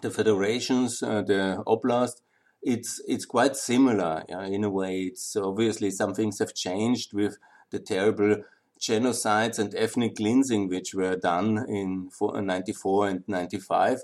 the 0.02 0.10
federations, 0.10 1.02
uh, 1.02 1.22
the 1.22 1.62
oblast, 1.66 2.20
it's 2.64 3.00
it's 3.06 3.26
quite 3.26 3.56
similar 3.56 4.24
yeah, 4.28 4.46
in 4.46 4.64
a 4.64 4.70
way. 4.70 5.02
It's 5.02 5.36
obviously 5.36 5.90
some 5.90 6.14
things 6.14 6.38
have 6.38 6.54
changed 6.54 7.12
with 7.12 7.38
the 7.70 7.78
terrible 7.78 8.36
genocides 8.80 9.58
and 9.58 9.74
ethnic 9.74 10.16
cleansing 10.16 10.68
which 10.68 10.94
were 10.94 11.16
done 11.16 11.64
in 11.68 12.10
94 12.20 13.08
and 13.08 13.24
95 13.26 14.00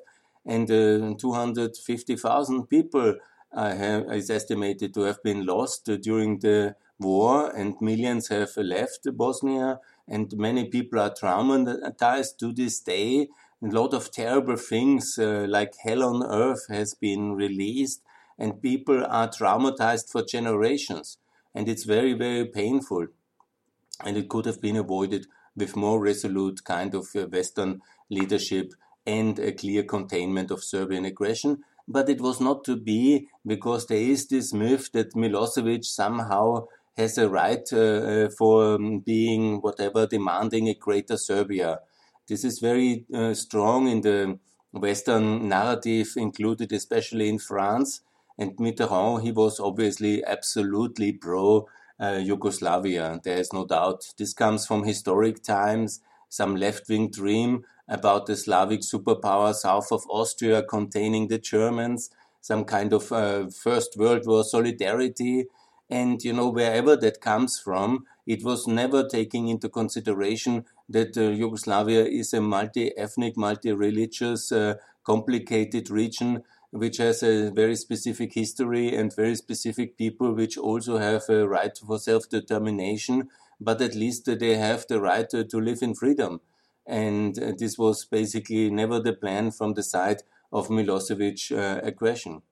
and 0.47 0.71
uh, 0.71 1.15
250,000 1.19 2.67
people 2.67 3.17
uh, 3.57 4.03
is 4.11 4.31
estimated 4.31 4.95
to 4.95 5.03
have 5.03 5.23
been 5.23 5.45
lost 5.45 5.85
during 6.03 6.39
the 6.39 6.77
war, 6.99 7.51
and 7.51 7.75
millions 7.81 8.29
have 8.29 8.57
left 8.57 9.07
Bosnia, 9.17 9.81
and 10.07 10.33
many 10.37 10.69
people 10.69 11.01
are 11.01 11.11
traumatized 11.11 12.39
to 12.39 12.53
this 12.53 12.81
day. 12.81 13.29
A 13.63 13.67
lot 13.67 13.93
of 13.93 14.11
terrible 14.11 14.57
things 14.57 15.19
uh, 15.19 15.47
like 15.49 15.75
hell 15.83 16.03
on 16.03 16.23
earth 16.23 16.67
has 16.69 16.95
been 16.95 17.33
released, 17.33 18.03
and 18.41 18.63
people 18.63 19.05
are 19.07 19.29
traumatized 19.29 20.11
for 20.11 20.25
generations. 20.25 21.19
And 21.55 21.69
it's 21.69 21.85
very, 21.85 22.15
very 22.15 22.47
painful. 22.47 23.09
And 24.05 24.17
it 24.17 24.31
could 24.31 24.47
have 24.47 24.63
been 24.63 24.77
avoided 24.77 25.27
with 25.55 25.77
more 25.77 26.01
resolute 26.01 26.65
kind 26.65 26.95
of 26.95 27.09
uh, 27.15 27.27
Western 27.27 27.83
leadership 28.09 28.73
and 29.07 29.39
a 29.39 29.53
clear 29.53 29.83
containment 29.83 30.51
of 30.51 30.65
Serbian 30.65 31.05
aggression. 31.05 31.65
But 31.87 32.09
it 32.09 32.21
was 32.21 32.41
not 32.41 32.65
to 32.65 32.77
be 32.77 33.29
because 33.45 33.87
there 33.87 33.99
is 33.99 34.29
this 34.29 34.55
myth 34.55 34.91
that 34.93 35.15
Milosevic 35.15 35.85
somehow 35.85 36.67
has 36.97 37.19
a 37.19 37.29
right 37.29 37.67
uh, 37.73 37.77
uh, 37.77 38.29
for 38.39 38.77
um, 38.77 39.01
being 39.01 39.61
whatever 39.61 40.07
demanding 40.07 40.69
a 40.69 40.75
greater 40.75 41.17
Serbia. 41.17 41.81
This 42.27 42.45
is 42.45 42.59
very 42.59 43.05
uh, 43.13 43.35
strong 43.35 43.89
in 43.89 44.01
the 44.01 44.39
Western 44.73 45.49
narrative, 45.49 46.13
included 46.17 46.73
especially 46.73 47.29
in 47.29 47.39
France. 47.39 48.01
And 48.41 48.57
Mitterrand, 48.57 49.23
he 49.23 49.31
was 49.33 49.61
obviously 49.61 50.25
absolutely 50.25 51.13
pro 51.13 51.69
uh, 52.01 52.19
Yugoslavia. 52.23 53.21
There 53.23 53.37
is 53.37 53.53
no 53.53 53.67
doubt. 53.67 54.15
This 54.19 54.33
comes 54.33 54.67
from 54.67 54.85
historic 54.85 55.43
times, 55.43 56.01
some 56.31 56.57
left 56.57 56.89
wing 56.89 57.11
dream 57.11 57.65
about 57.87 58.27
the 58.27 58.37
Slavic 58.37 58.81
superpower 58.81 59.55
south 59.55 59.93
of 59.93 60.05
Austria 60.09 60.63
containing 60.63 61.29
the 61.29 61.39
Germans, 61.39 62.11
some 62.41 62.65
kind 62.65 62.93
of 62.95 63.13
uh, 63.13 63.49
First 63.51 63.97
World 63.99 64.27
War 64.27 64.43
solidarity. 64.43 65.47
And, 65.91 66.23
you 66.25 66.33
know, 66.33 66.49
wherever 66.49 66.97
that 66.97 67.21
comes 67.21 67.59
from, 67.59 68.07
it 68.27 68.43
was 68.43 68.67
never 68.67 69.07
taking 69.07 69.49
into 69.49 69.69
consideration 69.69 70.65
that 70.89 71.17
uh, 71.19 71.29
Yugoslavia 71.31 72.05
is 72.07 72.33
a 72.33 72.41
multi 72.41 72.97
ethnic, 72.97 73.37
multi 73.37 73.73
religious, 73.73 74.51
uh, 74.53 74.75
complicated 75.05 75.91
region 75.91 76.43
which 76.71 76.99
has 76.99 77.23
a 77.23 77.51
very 77.51 77.77
specific 77.77 78.35
history 78.35 78.95
and 78.95 79.15
very 79.15 79.35
specific 79.35 79.97
people 79.97 80.33
which 80.33 80.57
also 80.57 80.99
have 80.99 81.29
a 81.29 81.47
right 81.49 81.77
for 81.77 81.99
self 81.99 82.29
determination, 82.29 83.29
but 83.61 83.81
at 83.81 83.95
least 83.95 84.27
they 84.39 84.57
have 84.57 84.87
the 84.89 85.01
right 85.01 85.29
to 85.31 85.61
live 85.61 85.83
in 85.83 85.95
freedom 85.95 86.41
and 86.91 87.39
uh, 87.39 87.53
this 87.57 87.79
was 87.79 88.05
basically 88.05 88.69
never 88.69 89.01
the 89.01 89.13
plan 89.13 89.51
from 89.53 89.75
the 89.75 89.83
side 89.83 90.23
of 90.53 90.69
Milosevic 90.69 91.53
uh, 91.57 91.81
aggression. 91.83 92.43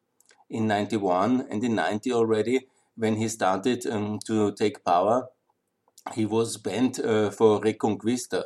In 0.48 0.68
91 0.68 1.46
and 1.50 1.62
in 1.64 1.74
90 1.74 2.12
already, 2.12 2.68
when 2.96 3.16
he 3.16 3.28
started 3.28 3.84
um, 3.86 4.18
to 4.26 4.52
take 4.52 4.84
power, 4.84 5.26
he 6.14 6.24
was 6.24 6.56
bent 6.56 6.98
uh, 7.00 7.30
for 7.30 7.60
Reconquista. 7.60 8.44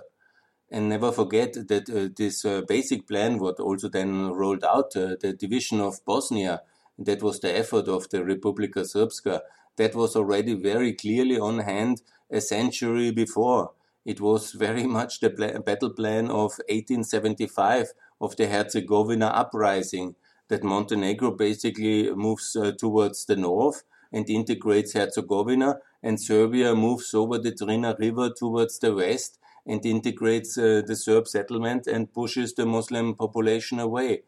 And 0.73 0.89
never 0.89 1.13
forget 1.13 1.53
that 1.69 1.91
uh, 1.91 2.09
this 2.17 2.47
uh, 2.47 2.63
basic 2.67 3.07
plan, 3.07 3.39
what 3.39 3.61
also 3.61 3.91
then 3.91 4.33
rolled 4.33 4.65
out, 4.65 4.97
uh, 4.97 5.17
the 5.21 5.35
division 5.35 5.83
of 5.83 6.03
Bosnia, 6.07 6.63
that 6.99 7.23
was 7.23 7.41
the 7.41 7.55
effort 7.55 7.89
of 7.89 8.09
the 8.09 8.21
Republika 8.21 8.81
Srpska, 8.81 9.43
that 9.77 9.95
was 9.95 10.17
already 10.17 10.55
very 10.55 10.95
clearly 10.95 11.39
on 11.39 11.59
hand 11.59 12.01
a 12.31 12.41
century 12.41 13.11
before. 13.11 13.73
It 14.07 14.23
was 14.23 14.53
very 14.53 14.87
much 14.99 15.21
the 15.21 15.29
battle 15.29 15.91
plan 15.91 16.31
of 16.31 16.57
1875 16.71 17.93
of 18.19 18.37
the 18.37 18.47
Herzegovina 18.47 19.27
uprising 19.27 20.15
that 20.49 20.65
Montenegro 20.65 21.33
basically 21.33 22.11
moves 22.15 22.57
uh, 22.57 22.73
towards 22.79 23.27
the 23.27 23.37
north 23.37 23.83
and 24.11 24.29
integrates 24.31 24.95
Herzegovina, 24.95 25.81
and 26.03 26.19
Serbia 26.19 26.75
moves 26.75 27.13
over 27.13 27.39
the 27.39 27.53
Drina 27.53 27.95
River 27.99 28.31
towards 28.31 28.79
the 28.79 28.95
west 28.95 29.39
and 29.67 29.85
integrates 29.87 30.59
uh, 30.59 30.83
the 30.87 30.97
Serb 30.97 31.29
settlement 31.29 31.87
and 31.87 32.13
pushes 32.13 32.55
the 32.55 32.67
Muslim 32.67 33.15
population 33.15 33.79
away 33.79 34.23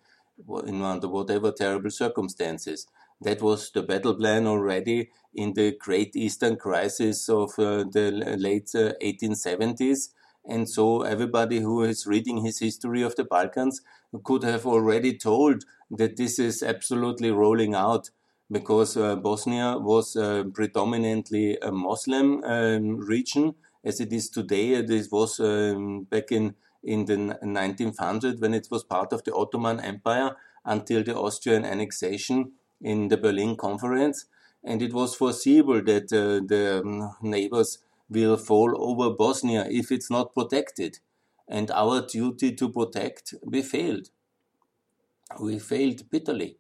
in 0.66 0.82
under 0.82 1.08
whatever 1.08 1.52
terrible 1.52 1.90
circumstances. 1.90 2.86
That 3.20 3.40
was 3.40 3.70
the 3.70 3.82
battle 3.82 4.14
plan 4.14 4.46
already 4.46 5.10
in 5.34 5.54
the 5.54 5.76
Great 5.78 6.14
Eastern 6.16 6.56
Crisis 6.56 7.28
of 7.28 7.50
uh, 7.58 7.84
the 7.90 8.10
late 8.38 8.70
uh, 8.74 8.92
1870s. 9.02 10.10
And 10.46 10.68
so 10.68 11.02
everybody 11.02 11.60
who 11.60 11.82
is 11.82 12.06
reading 12.06 12.44
his 12.44 12.58
history 12.58 13.02
of 13.02 13.16
the 13.16 13.24
Balkans 13.24 13.80
could 14.24 14.42
have 14.42 14.66
already 14.66 15.16
told 15.16 15.64
that 15.90 16.16
this 16.16 16.38
is 16.38 16.62
absolutely 16.62 17.30
rolling 17.30 17.74
out 17.74 18.10
because 18.50 18.96
uh, 18.96 19.16
Bosnia 19.16 19.78
was 19.78 20.16
uh, 20.16 20.44
predominantly 20.52 21.56
a 21.62 21.72
Muslim 21.72 22.44
um, 22.44 22.98
region 22.98 23.54
as 23.84 24.00
it 24.00 24.12
is 24.12 24.28
today. 24.28 24.80
This 24.82 25.10
was 25.10 25.40
um, 25.40 26.04
back 26.04 26.32
in, 26.32 26.54
in 26.82 27.04
the 27.04 27.16
1900 27.16 28.40
when 28.40 28.54
it 28.54 28.68
was 28.70 28.84
part 28.84 29.12
of 29.12 29.24
the 29.24 29.34
Ottoman 29.34 29.80
Empire 29.80 30.36
until 30.64 31.02
the 31.02 31.14
Austrian 31.14 31.64
annexation 31.64 32.52
in 32.80 33.08
the 33.08 33.16
Berlin 33.16 33.56
Conference 33.56 34.26
and 34.64 34.80
it 34.80 34.92
was 34.94 35.14
foreseeable 35.14 35.82
that 35.82 36.12
uh, 36.12 36.40
the 36.46 36.80
um, 36.82 37.14
neighbors 37.20 37.78
will 38.08 38.36
fall 38.36 38.74
over 38.76 39.14
Bosnia 39.14 39.66
if 39.68 39.92
it's 39.92 40.10
not 40.10 40.34
protected. 40.34 40.98
And 41.46 41.70
our 41.70 42.06
duty 42.06 42.52
to 42.52 42.70
protect, 42.70 43.34
we 43.44 43.60
failed. 43.60 44.08
We 45.38 45.58
failed 45.58 46.08
bitterly. 46.10 46.56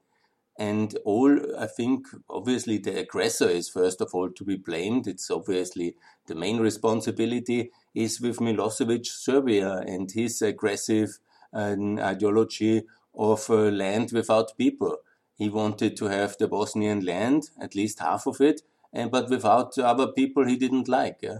And 0.56 0.96
all, 1.04 1.36
I 1.58 1.66
think, 1.66 2.06
obviously, 2.30 2.78
the 2.78 3.00
aggressor 3.00 3.48
is 3.48 3.68
first 3.68 4.00
of 4.00 4.10
all 4.14 4.30
to 4.30 4.44
be 4.44 4.56
blamed. 4.56 5.08
It's 5.08 5.30
obviously 5.30 5.96
the 6.26 6.36
main 6.36 6.58
responsibility 6.58 7.72
is 7.94 8.20
with 8.20 8.38
Milosevic, 8.38 9.06
Serbia, 9.06 9.78
and 9.78 10.10
his 10.10 10.40
aggressive 10.42 11.18
uh, 11.52 11.76
ideology 11.98 12.84
of 13.16 13.48
uh, 13.50 13.54
land 13.54 14.12
without 14.12 14.56
people. 14.56 14.98
He 15.36 15.48
wanted 15.48 15.96
to 15.96 16.06
have 16.06 16.36
the 16.38 16.48
Bosnian 16.48 17.04
land, 17.04 17.50
at 17.60 17.74
least 17.74 17.98
half 17.98 18.26
of 18.26 18.40
it, 18.40 18.62
and 18.92 19.10
but 19.10 19.28
without 19.28 19.76
other 19.78 20.06
people 20.06 20.46
he 20.46 20.56
didn't 20.56 20.88
like. 20.88 21.18
Yeah? 21.20 21.38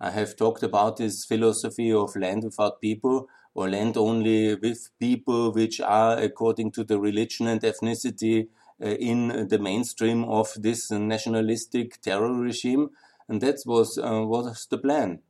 I 0.00 0.10
have 0.10 0.36
talked 0.36 0.62
about 0.62 0.98
his 0.98 1.24
philosophy 1.24 1.92
of 1.92 2.16
land 2.16 2.44
without 2.44 2.80
people, 2.80 3.28
or 3.56 3.70
land 3.70 3.96
only 3.96 4.54
with 4.54 4.90
people 5.00 5.50
which 5.50 5.80
are, 5.80 6.18
according 6.18 6.70
to 6.70 6.84
the 6.84 7.00
religion 7.00 7.46
and 7.46 7.62
ethnicity, 7.62 8.48
uh, 8.82 8.88
in 8.88 9.48
the 9.48 9.58
mainstream 9.58 10.24
of 10.24 10.52
this 10.56 10.90
nationalistic 10.90 11.98
terror 12.02 12.34
regime. 12.34 12.90
And 13.28 13.40
that 13.40 13.62
was, 13.64 13.96
uh, 13.96 14.22
was 14.26 14.66
the 14.66 14.76
plan. 14.76 15.20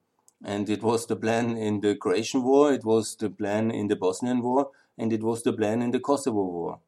And 0.45 0.68
it 0.68 0.83
was 0.83 1.06
the 1.06 1.14
plan 1.14 1.56
in 1.56 1.80
the 1.80 1.95
Croatian 1.95 2.42
War, 2.42 2.73
it 2.73 2.85
was 2.85 3.14
the 3.14 3.30
plan 3.30 3.71
in 3.71 3.87
the 3.87 3.97
Bosnian 3.97 4.42
War, 4.42 4.71
and 4.99 5.12
it 5.12 5.23
was 5.23 5.45
the 5.45 5.52
plan 5.52 5.80
in 5.80 5.92
the 5.92 6.00
Kosovo 6.00 6.42
War. 6.42 6.80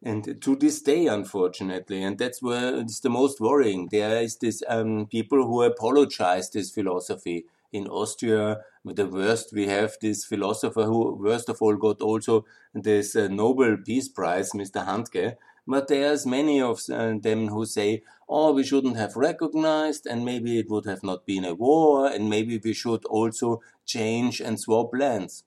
And 0.00 0.40
to 0.42 0.56
this 0.56 0.80
day, 0.80 1.08
unfortunately, 1.08 2.04
and 2.04 2.18
that's 2.18 2.40
where 2.40 2.76
it's 2.76 3.00
the 3.00 3.10
most 3.10 3.40
worrying. 3.40 3.88
There 3.90 4.22
is 4.22 4.36
this 4.36 4.62
um, 4.68 5.06
people 5.06 5.44
who 5.44 5.62
apologize 5.62 6.50
this 6.50 6.70
philosophy 6.70 7.46
in 7.72 7.86
Austria. 7.88 8.60
The 8.84 9.06
worst, 9.06 9.52
we 9.52 9.66
have 9.66 9.96
this 10.00 10.24
philosopher 10.24 10.84
who, 10.84 11.16
worst 11.16 11.48
of 11.48 11.60
all, 11.60 11.76
got 11.76 12.00
also 12.00 12.44
this 12.74 13.16
uh, 13.16 13.28
Nobel 13.28 13.76
Peace 13.84 14.08
Prize, 14.08 14.52
Mr. 14.52 14.86
Handke, 14.86 15.36
but 15.66 15.88
there's 15.88 16.26
many 16.26 16.60
of 16.60 16.80
uh, 16.90 17.14
them 17.20 17.48
who 17.48 17.64
say, 17.64 18.02
oh, 18.28 18.52
we 18.52 18.64
shouldn't 18.64 18.96
have 18.96 19.16
recognized, 19.16 20.06
and 20.06 20.24
maybe 20.24 20.58
it 20.58 20.68
would 20.68 20.86
have 20.86 21.02
not 21.02 21.24
been 21.24 21.44
a 21.44 21.54
war, 21.54 22.08
and 22.08 22.28
maybe 22.28 22.60
we 22.62 22.72
should 22.72 23.04
also 23.04 23.60
change 23.86 24.40
and 24.40 24.58
swap 24.58 24.90
lands. 24.92 25.44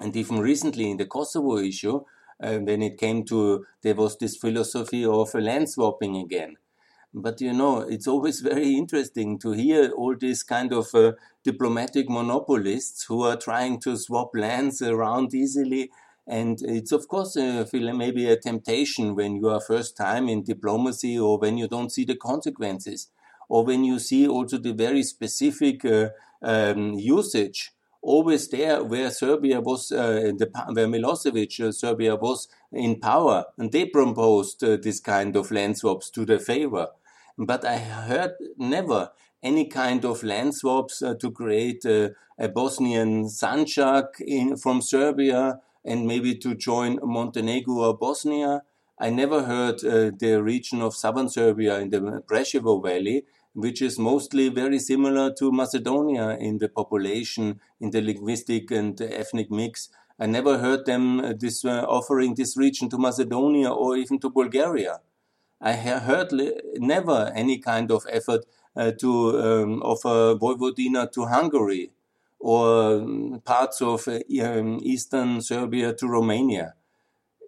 And 0.00 0.16
even 0.16 0.40
recently 0.40 0.90
in 0.90 0.96
the 0.96 1.06
Kosovo 1.06 1.58
issue, 1.58 2.02
uh, 2.42 2.58
when 2.58 2.82
it 2.82 2.98
came 2.98 3.24
to, 3.26 3.64
there 3.82 3.94
was 3.94 4.18
this 4.18 4.36
philosophy 4.36 5.04
of 5.04 5.32
land 5.34 5.70
swapping 5.70 6.16
again. 6.16 6.56
But 7.14 7.40
you 7.40 7.52
know, 7.52 7.80
it's 7.80 8.08
always 8.08 8.40
very 8.52 8.74
interesting 8.74 9.38
to 9.38 9.52
hear 9.52 9.90
all 9.92 10.16
these 10.18 10.42
kind 10.42 10.72
of 10.72 10.94
uh, 10.94 11.12
diplomatic 11.44 12.10
monopolists 12.10 13.04
who 13.04 13.22
are 13.22 13.36
trying 13.36 13.80
to 13.80 13.96
swap 13.96 14.30
lands 14.34 14.82
around 14.82 15.32
easily. 15.34 15.90
And 16.26 16.58
it's 16.62 16.90
of 16.90 17.06
course 17.06 17.36
uh, 17.36 17.66
maybe 17.72 18.28
a 18.28 18.36
temptation 18.36 19.14
when 19.14 19.36
you 19.36 19.48
are 19.50 19.60
first 19.60 19.96
time 19.96 20.28
in 20.28 20.42
diplomacy 20.42 21.18
or 21.18 21.38
when 21.38 21.58
you 21.58 21.68
don't 21.68 21.92
see 21.92 22.04
the 22.04 22.16
consequences 22.16 23.08
or 23.48 23.64
when 23.64 23.84
you 23.84 23.98
see 23.98 24.26
also 24.26 24.58
the 24.58 24.72
very 24.72 25.02
specific 25.02 25.84
uh, 25.84 26.08
um, 26.42 26.94
usage 26.94 27.74
always 28.04 28.48
there 28.48 28.84
where 28.84 29.10
Serbia 29.10 29.60
was, 29.60 29.90
uh, 29.90 30.32
the, 30.36 30.48
where 30.72 30.86
Milosevic, 30.86 31.58
uh, 31.60 31.72
Serbia 31.72 32.16
was 32.16 32.48
in 32.70 33.00
power, 33.00 33.46
and 33.56 33.72
they 33.72 33.86
proposed 33.86 34.62
uh, 34.62 34.76
this 34.76 35.00
kind 35.00 35.34
of 35.36 35.50
land 35.50 35.78
swaps 35.78 36.10
to 36.10 36.24
their 36.24 36.38
favor. 36.38 36.88
But 37.38 37.64
I 37.64 37.78
heard 37.78 38.32
never 38.56 39.10
any 39.42 39.66
kind 39.66 40.04
of 40.04 40.22
land 40.22 40.54
swaps 40.54 41.02
uh, 41.02 41.14
to 41.20 41.30
create 41.30 41.84
a 41.84 42.14
Bosnian 42.48 43.24
Sanjak 43.24 44.20
in, 44.20 44.56
from 44.56 44.80
Serbia 44.80 45.60
and 45.84 46.06
maybe 46.06 46.34
to 46.36 46.54
join 46.54 46.98
Montenegro 47.02 47.74
or 47.74 47.96
Bosnia. 47.96 48.62
I 48.98 49.10
never 49.10 49.42
heard 49.42 49.84
uh, 49.84 50.12
the 50.18 50.40
region 50.42 50.80
of 50.80 50.94
southern 50.94 51.28
Serbia 51.28 51.78
in 51.80 51.90
the 51.90 52.22
Preševo 52.26 52.82
Valley, 52.82 53.24
which 53.52 53.82
is 53.82 53.98
mostly 53.98 54.48
very 54.48 54.78
similar 54.78 55.32
to 55.34 55.52
Macedonia 55.52 56.36
in 56.40 56.58
the 56.58 56.68
population, 56.68 57.60
in 57.80 57.90
the 57.90 58.00
linguistic 58.00 58.70
and 58.70 59.00
ethnic 59.00 59.50
mix. 59.50 59.90
I 60.18 60.26
never 60.26 60.58
heard 60.58 60.86
them 60.86 61.20
uh, 61.20 61.32
this, 61.36 61.64
uh, 61.64 61.84
offering 61.88 62.34
this 62.34 62.56
region 62.56 62.88
to 62.90 62.98
Macedonia 62.98 63.70
or 63.70 63.96
even 63.96 64.20
to 64.20 64.30
Bulgaria. 64.30 65.00
I 65.64 65.72
heard 65.72 66.30
never 66.74 67.32
any 67.34 67.56
kind 67.56 67.90
of 67.90 68.04
effort 68.10 68.44
uh, 68.76 68.92
to 69.00 69.40
um, 69.40 69.82
offer 69.82 70.36
Vojvodina 70.38 71.10
to 71.12 71.24
Hungary 71.24 71.90
or 72.38 72.96
um, 72.96 73.40
parts 73.46 73.80
of 73.80 74.06
uh, 74.06 74.18
um, 74.42 74.80
eastern 74.82 75.40
Serbia 75.40 75.94
to 75.94 76.06
Romania. 76.06 76.74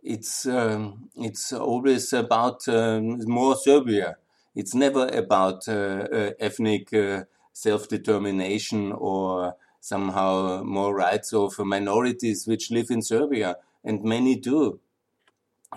It's 0.02 0.46
um, 0.46 1.10
it's 1.16 1.52
always 1.52 2.10
about 2.14 2.66
um, 2.68 3.18
more 3.26 3.54
Serbia. 3.54 4.16
It's 4.54 4.74
never 4.74 5.08
about 5.08 5.68
uh, 5.68 6.06
uh 6.10 6.30
ethnic 6.40 6.94
uh, 6.94 7.24
self-determination 7.52 8.92
or 8.92 9.56
somehow 9.80 10.62
more 10.62 10.94
rights 10.94 11.34
of 11.34 11.58
minorities 11.58 12.46
which 12.46 12.70
live 12.70 12.90
in 12.90 13.02
Serbia, 13.02 13.56
and 13.84 14.02
many 14.02 14.36
do, 14.36 14.80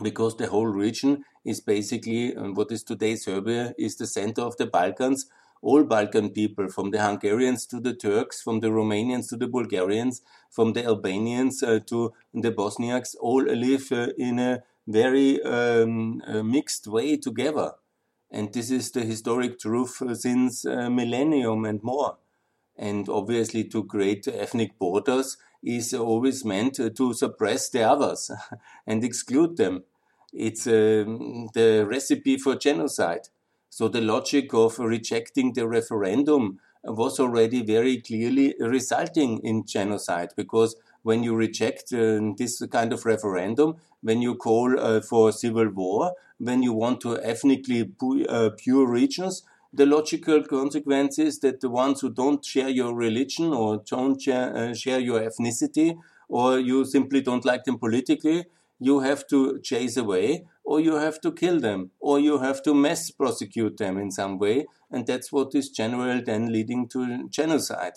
because 0.01 0.37
the 0.37 0.47
whole 0.47 0.67
region 0.67 1.25
is 1.49 1.59
basically 1.59 2.35
um, 2.35 2.53
what 2.53 2.71
is 2.71 2.83
today 2.83 3.15
Serbia 3.15 3.73
is 3.77 3.97
the 3.97 4.05
center 4.05 4.41
of 4.41 4.55
the 4.57 4.67
Balkans. 4.67 5.25
All 5.61 5.83
Balkan 5.83 6.29
people, 6.29 6.69
from 6.69 6.91
the 6.91 7.01
Hungarians 7.01 7.65
to 7.65 7.81
the 7.81 7.93
Turks, 7.93 8.41
from 8.41 8.61
the 8.61 8.69
Romanians 8.69 9.27
to 9.29 9.35
the 9.35 9.47
Bulgarians, 9.47 10.21
from 10.49 10.71
the 10.73 10.85
Albanians 10.85 11.61
uh, 11.63 11.79
to 11.87 12.13
the 12.33 12.51
Bosniaks, 12.51 13.15
all 13.19 13.43
live 13.43 13.91
uh, 13.91 14.07
in 14.17 14.39
a 14.39 14.63
very 14.87 15.41
um, 15.43 16.21
uh, 16.25 16.43
mixed 16.43 16.87
way 16.87 17.17
together. 17.17 17.73
And 18.31 18.53
this 18.53 18.71
is 18.71 18.91
the 18.91 19.01
historic 19.01 19.59
truth 19.59 20.01
uh, 20.01 20.15
since 20.15 20.65
uh, 20.65 20.89
millennium 20.89 21.65
and 21.65 21.83
more. 21.83 22.17
And 22.77 23.09
obviously, 23.09 23.65
to 23.65 23.83
create 23.83 24.27
ethnic 24.27 24.79
borders 24.79 25.35
is 25.61 25.93
always 25.93 26.45
meant 26.45 26.75
to 26.95 27.13
suppress 27.13 27.69
the 27.69 27.83
others 27.83 28.31
and 28.87 29.03
exclude 29.03 29.57
them. 29.57 29.83
It's 30.33 30.67
um, 30.67 31.49
the 31.53 31.85
recipe 31.89 32.37
for 32.37 32.55
genocide. 32.55 33.29
So 33.69 33.87
the 33.87 34.01
logic 34.01 34.53
of 34.53 34.79
rejecting 34.79 35.53
the 35.53 35.67
referendum 35.67 36.59
was 36.83 37.19
already 37.19 37.63
very 37.63 38.01
clearly 38.01 38.55
resulting 38.59 39.39
in 39.39 39.65
genocide 39.65 40.29
because 40.35 40.75
when 41.03 41.23
you 41.23 41.35
reject 41.35 41.93
uh, 41.93 42.19
this 42.37 42.61
kind 42.71 42.93
of 42.93 43.05
referendum, 43.05 43.75
when 44.01 44.21
you 44.21 44.35
call 44.35 44.79
uh, 44.79 45.01
for 45.01 45.31
civil 45.31 45.69
war, 45.69 46.13
when 46.37 46.63
you 46.63 46.73
want 46.73 47.01
to 47.01 47.21
ethnically 47.23 47.83
pu 47.83 48.25
uh, 48.25 48.49
pure 48.57 48.87
regions, 48.87 49.43
the 49.71 49.85
logical 49.85 50.43
consequence 50.43 51.19
is 51.19 51.39
that 51.39 51.61
the 51.61 51.69
ones 51.69 52.01
who 52.01 52.09
don't 52.09 52.43
share 52.43 52.69
your 52.69 52.93
religion 52.95 53.53
or 53.53 53.83
don't 53.85 54.21
share, 54.21 54.55
uh, 54.55 54.73
share 54.73 54.99
your 54.99 55.19
ethnicity 55.21 55.97
or 56.27 56.59
you 56.59 56.85
simply 56.85 57.21
don't 57.21 57.45
like 57.45 57.63
them 57.65 57.77
politically, 57.77 58.45
you 58.79 59.01
have 59.01 59.27
to 59.27 59.59
chase 59.59 59.97
away 59.97 60.45
or 60.63 60.79
you 60.79 60.95
have 60.95 61.19
to 61.21 61.31
kill 61.31 61.59
them 61.59 61.91
or 61.99 62.19
you 62.19 62.39
have 62.39 62.63
to 62.63 62.73
mass 62.73 63.11
prosecute 63.11 63.77
them 63.77 63.97
in 63.97 64.11
some 64.11 64.39
way. 64.39 64.65
And 64.89 65.05
that's 65.05 65.31
what 65.31 65.53
is 65.53 65.69
generally 65.69 66.21
then 66.21 66.51
leading 66.51 66.87
to 66.89 67.27
genocide. 67.29 67.93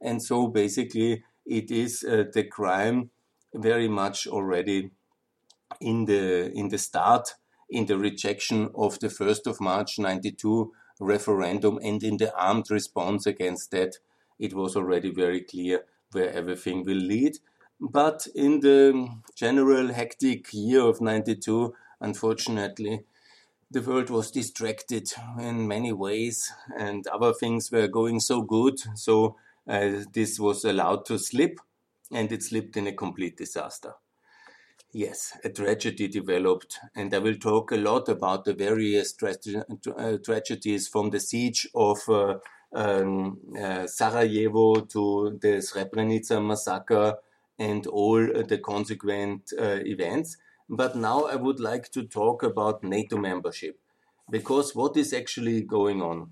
And 0.00 0.22
so 0.22 0.48
basically 0.48 1.24
it 1.46 1.70
is 1.70 2.04
uh, 2.04 2.24
the 2.32 2.44
crime 2.44 3.10
very 3.54 3.88
much 3.88 4.26
already 4.26 4.90
in 5.80 6.04
the, 6.04 6.52
in 6.52 6.68
the 6.68 6.78
start, 6.78 7.34
in 7.70 7.86
the 7.86 7.96
rejection 7.96 8.70
of 8.74 8.98
the 9.00 9.08
1st 9.08 9.46
of 9.46 9.60
March 9.60 9.98
92 9.98 10.72
referendum 11.00 11.78
and 11.82 12.02
in 12.02 12.18
the 12.18 12.34
armed 12.36 12.70
response 12.70 13.26
against 13.26 13.70
that, 13.70 13.96
it 14.38 14.54
was 14.54 14.76
already 14.76 15.10
very 15.10 15.40
clear 15.40 15.84
where 16.12 16.30
everything 16.30 16.84
will 16.84 16.96
lead. 16.96 17.38
But 17.80 18.26
in 18.34 18.60
the 18.60 19.08
general 19.34 19.88
hectic 19.88 20.52
year 20.52 20.82
of 20.82 21.00
92, 21.00 21.74
unfortunately, 22.00 23.04
the 23.70 23.80
world 23.80 24.10
was 24.10 24.30
distracted 24.30 25.10
in 25.38 25.66
many 25.66 25.92
ways 25.92 26.52
and 26.78 27.06
other 27.06 27.32
things 27.32 27.70
were 27.70 27.88
going 27.88 28.20
so 28.20 28.42
good. 28.42 28.80
So 28.96 29.36
uh, 29.66 30.02
this 30.12 30.38
was 30.38 30.64
allowed 30.64 31.06
to 31.06 31.18
slip 31.18 31.58
and 32.12 32.30
it 32.32 32.42
slipped 32.42 32.76
in 32.76 32.86
a 32.86 32.92
complete 32.92 33.36
disaster. 33.36 33.94
Yes, 34.92 35.38
a 35.44 35.50
tragedy 35.50 36.08
developed, 36.08 36.80
and 36.96 37.14
I 37.14 37.18
will 37.18 37.36
talk 37.36 37.70
a 37.70 37.76
lot 37.76 38.08
about 38.08 38.44
the 38.44 38.54
various 38.54 39.12
tra 39.12 39.34
uh, 39.96 40.16
tragedies 40.18 40.88
from 40.88 41.10
the 41.10 41.20
siege 41.20 41.68
of 41.76 41.98
uh, 42.08 42.38
um, 42.72 43.38
uh, 43.56 43.86
Sarajevo 43.86 44.80
to 44.80 45.38
the 45.40 45.58
Srebrenica 45.58 46.44
massacre 46.44 47.18
and 47.60 47.86
all 47.86 48.16
the 48.16 48.58
consequent 48.58 49.52
uh, 49.60 49.78
events. 49.84 50.36
But 50.68 50.96
now 50.96 51.26
I 51.26 51.36
would 51.36 51.60
like 51.60 51.90
to 51.92 52.04
talk 52.04 52.42
about 52.42 52.82
NATO 52.82 53.16
membership 53.18 53.78
because 54.30 54.74
what 54.74 54.96
is 54.96 55.12
actually 55.12 55.62
going 55.62 56.00
on 56.00 56.30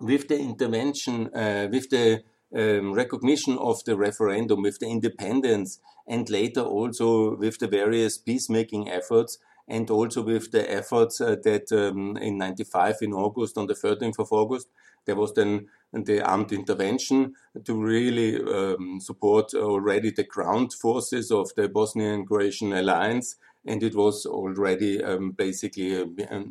with 0.00 0.28
the 0.28 0.38
intervention, 0.38 1.30
uh, 1.34 1.68
with 1.70 1.90
the 1.90 2.24
um, 2.56 2.92
recognition 2.92 3.56
of 3.58 3.84
the 3.84 3.96
referendum, 3.96 4.62
with 4.62 4.78
the 4.80 4.86
independence, 4.86 5.78
and 6.08 6.28
later 6.28 6.62
also 6.62 7.36
with 7.36 7.58
the 7.58 7.68
various 7.68 8.18
peacemaking 8.18 8.90
efforts, 8.90 9.38
and 9.68 9.88
also 9.90 10.22
with 10.22 10.50
the 10.50 10.70
efforts 10.70 11.20
uh, 11.20 11.36
that 11.44 11.70
um, 11.70 12.16
in 12.16 12.36
95 12.38 12.96
in 13.02 13.12
August, 13.12 13.56
on 13.56 13.66
the 13.68 13.74
13th 13.74 14.18
of 14.18 14.32
August, 14.32 14.68
there 15.06 15.16
was 15.16 15.32
then 15.34 15.68
the 15.92 16.22
armed 16.22 16.52
intervention 16.52 17.34
to 17.64 17.74
really 17.74 18.40
um, 18.42 18.98
support 19.00 19.54
already 19.54 20.10
the 20.10 20.24
ground 20.24 20.72
forces 20.72 21.30
of 21.30 21.54
the 21.54 21.68
Bosnian 21.68 22.24
Croatian 22.26 22.72
alliance. 22.72 23.36
And 23.64 23.82
it 23.82 23.94
was 23.94 24.26
already 24.26 25.02
um, 25.04 25.32
basically 25.32 26.00
uh, 26.00 26.06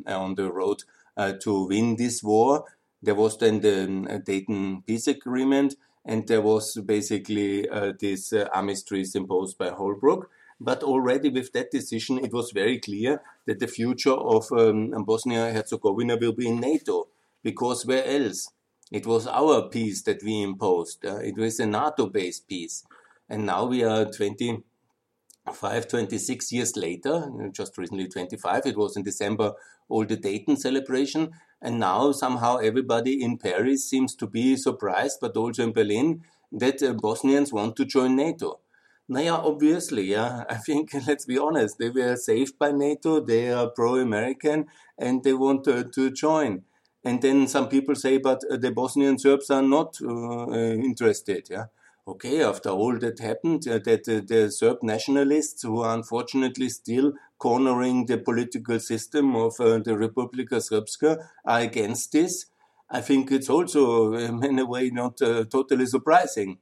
on 0.06 0.34
the 0.34 0.50
road 0.50 0.84
uh, 1.16 1.32
to 1.42 1.66
win 1.66 1.96
this 1.96 2.22
war. 2.22 2.64
There 3.02 3.16
was 3.16 3.36
then 3.36 3.60
the 3.60 4.06
uh, 4.08 4.18
Dayton 4.24 4.82
Peace 4.86 5.08
Agreement, 5.08 5.74
and 6.04 6.26
there 6.26 6.40
was 6.40 6.78
basically 6.86 7.68
uh, 7.68 7.92
this 7.98 8.32
uh, 8.32 8.48
armistice 8.54 9.14
imposed 9.14 9.58
by 9.58 9.70
Holbrooke. 9.70 10.26
But 10.60 10.84
already 10.84 11.28
with 11.28 11.52
that 11.52 11.72
decision, 11.72 12.18
it 12.18 12.32
was 12.32 12.52
very 12.52 12.78
clear 12.78 13.20
that 13.46 13.58
the 13.58 13.66
future 13.66 14.12
of 14.12 14.50
um, 14.52 14.90
Bosnia 15.04 15.52
Herzegovina 15.52 16.16
will 16.16 16.32
be 16.32 16.46
in 16.46 16.60
NATO, 16.60 17.08
because 17.42 17.84
where 17.84 18.06
else? 18.06 18.48
It 18.92 19.06
was 19.06 19.26
our 19.26 19.70
peace 19.70 20.02
that 20.02 20.22
we 20.22 20.42
imposed. 20.42 21.06
Uh, 21.06 21.16
it 21.16 21.38
was 21.38 21.58
a 21.58 21.66
NATO 21.66 22.08
based 22.08 22.46
peace. 22.46 22.84
And 23.26 23.46
now 23.46 23.64
we 23.64 23.82
are 23.82 24.04
25, 24.04 25.88
26 25.88 26.52
years 26.52 26.76
later, 26.76 27.30
just 27.52 27.78
recently 27.78 28.06
25, 28.06 28.66
it 28.66 28.76
was 28.76 28.94
in 28.94 29.02
December, 29.02 29.54
all 29.88 30.04
the 30.04 30.16
Dayton 30.16 30.58
celebration. 30.58 31.30
And 31.62 31.80
now 31.80 32.12
somehow 32.12 32.58
everybody 32.58 33.22
in 33.22 33.38
Paris 33.38 33.88
seems 33.88 34.14
to 34.16 34.26
be 34.26 34.56
surprised, 34.56 35.18
but 35.22 35.38
also 35.38 35.62
in 35.62 35.72
Berlin, 35.72 36.22
that 36.52 36.82
uh, 36.82 36.92
Bosnians 36.92 37.50
want 37.50 37.76
to 37.76 37.86
join 37.86 38.14
NATO. 38.14 38.60
yeah, 39.08 39.36
obviously, 39.36 40.10
yeah. 40.10 40.44
I 40.50 40.56
think, 40.56 40.90
let's 41.06 41.24
be 41.24 41.38
honest, 41.38 41.78
they 41.78 41.88
were 41.88 42.16
saved 42.16 42.58
by 42.58 42.72
NATO, 42.72 43.20
they 43.20 43.50
are 43.50 43.70
pro 43.70 43.96
American, 43.96 44.66
and 44.98 45.24
they 45.24 45.32
want 45.32 45.64
to, 45.64 45.84
to, 45.84 46.10
join. 46.10 46.64
And 47.04 47.20
then 47.20 47.48
some 47.48 47.68
people 47.68 47.94
say, 47.94 48.18
but 48.18 48.42
uh, 48.50 48.56
the 48.56 48.70
Bosnian 48.70 49.18
Serbs 49.18 49.50
are 49.50 49.62
not 49.62 49.98
uh, 50.02 50.46
uh, 50.46 50.74
interested, 50.74 51.48
yeah. 51.50 51.66
Okay, 52.06 52.42
after 52.42 52.70
all 52.70 52.98
that 52.98 53.20
happened, 53.20 53.66
uh, 53.68 53.78
that 53.84 54.08
uh, 54.08 54.20
the 54.26 54.50
Serb 54.50 54.78
nationalists, 54.82 55.62
who 55.62 55.80
are 55.82 55.94
unfortunately 55.94 56.68
still 56.68 57.12
cornering 57.38 58.06
the 58.06 58.18
political 58.18 58.80
system 58.80 59.36
of 59.36 59.54
uh, 59.60 59.78
the 59.78 59.92
Republika 59.92 60.58
Srpska, 60.58 61.24
are 61.44 61.60
against 61.60 62.12
this. 62.12 62.46
I 62.90 63.00
think 63.00 63.30
it's 63.30 63.48
also, 63.48 64.14
in 64.14 64.58
a 64.58 64.66
way, 64.66 64.90
not 64.90 65.18
totally 65.18 65.86
surprising 65.86 66.58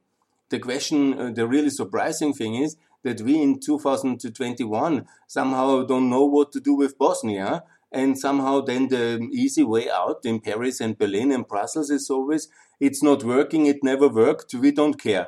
the 0.51 0.59
question, 0.59 1.19
uh, 1.19 1.31
the 1.31 1.47
really 1.47 1.69
surprising 1.71 2.33
thing 2.33 2.55
is 2.55 2.75
that 3.03 3.21
we 3.21 3.41
in 3.41 3.59
2021 3.59 5.07
somehow 5.25 5.83
don't 5.83 6.09
know 6.09 6.25
what 6.25 6.51
to 6.51 6.59
do 6.59 6.75
with 6.75 6.97
Bosnia. 6.97 7.63
And 7.91 8.17
somehow 8.17 8.61
then 8.61 8.87
the 8.87 9.27
easy 9.31 9.63
way 9.63 9.89
out 9.89 10.21
in 10.23 10.39
Paris 10.39 10.79
and 10.79 10.97
Berlin 10.97 11.31
and 11.31 11.47
Brussels 11.47 11.89
is 11.89 12.09
always, 12.09 12.47
it's 12.79 13.03
not 13.03 13.23
working, 13.23 13.65
it 13.65 13.83
never 13.83 14.07
worked, 14.07 14.53
we 14.53 14.71
don't 14.71 15.01
care. 15.01 15.27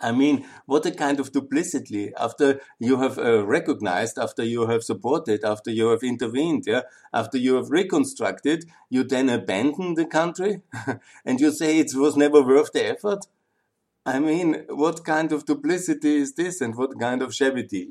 I 0.00 0.12
mean, 0.12 0.46
what 0.66 0.84
a 0.84 0.90
kind 0.90 1.20
of 1.20 1.32
duplicity 1.32 2.12
after 2.18 2.60
you 2.78 3.00
have 3.00 3.18
uh, 3.18 3.46
recognized, 3.46 4.18
after 4.18 4.44
you 4.44 4.66
have 4.66 4.82
supported, 4.82 5.42
after 5.44 5.70
you 5.70 5.88
have 5.88 6.02
intervened, 6.02 6.64
yeah, 6.66 6.82
after 7.14 7.38
you 7.38 7.54
have 7.54 7.70
reconstructed, 7.70 8.66
you 8.90 9.04
then 9.04 9.30
abandon 9.30 9.94
the 9.94 10.04
country 10.04 10.60
and 11.24 11.40
you 11.40 11.50
say 11.50 11.78
it 11.78 11.92
was 11.94 12.16
never 12.16 12.42
worth 12.42 12.72
the 12.72 12.86
effort. 12.86 13.26
I 14.04 14.18
mean, 14.18 14.66
what 14.68 15.04
kind 15.04 15.32
of 15.32 15.46
duplicity 15.46 16.16
is 16.16 16.34
this 16.34 16.60
and 16.60 16.76
what 16.76 16.98
kind 17.00 17.22
of 17.22 17.34
shabby 17.34 17.62
deal? 17.62 17.90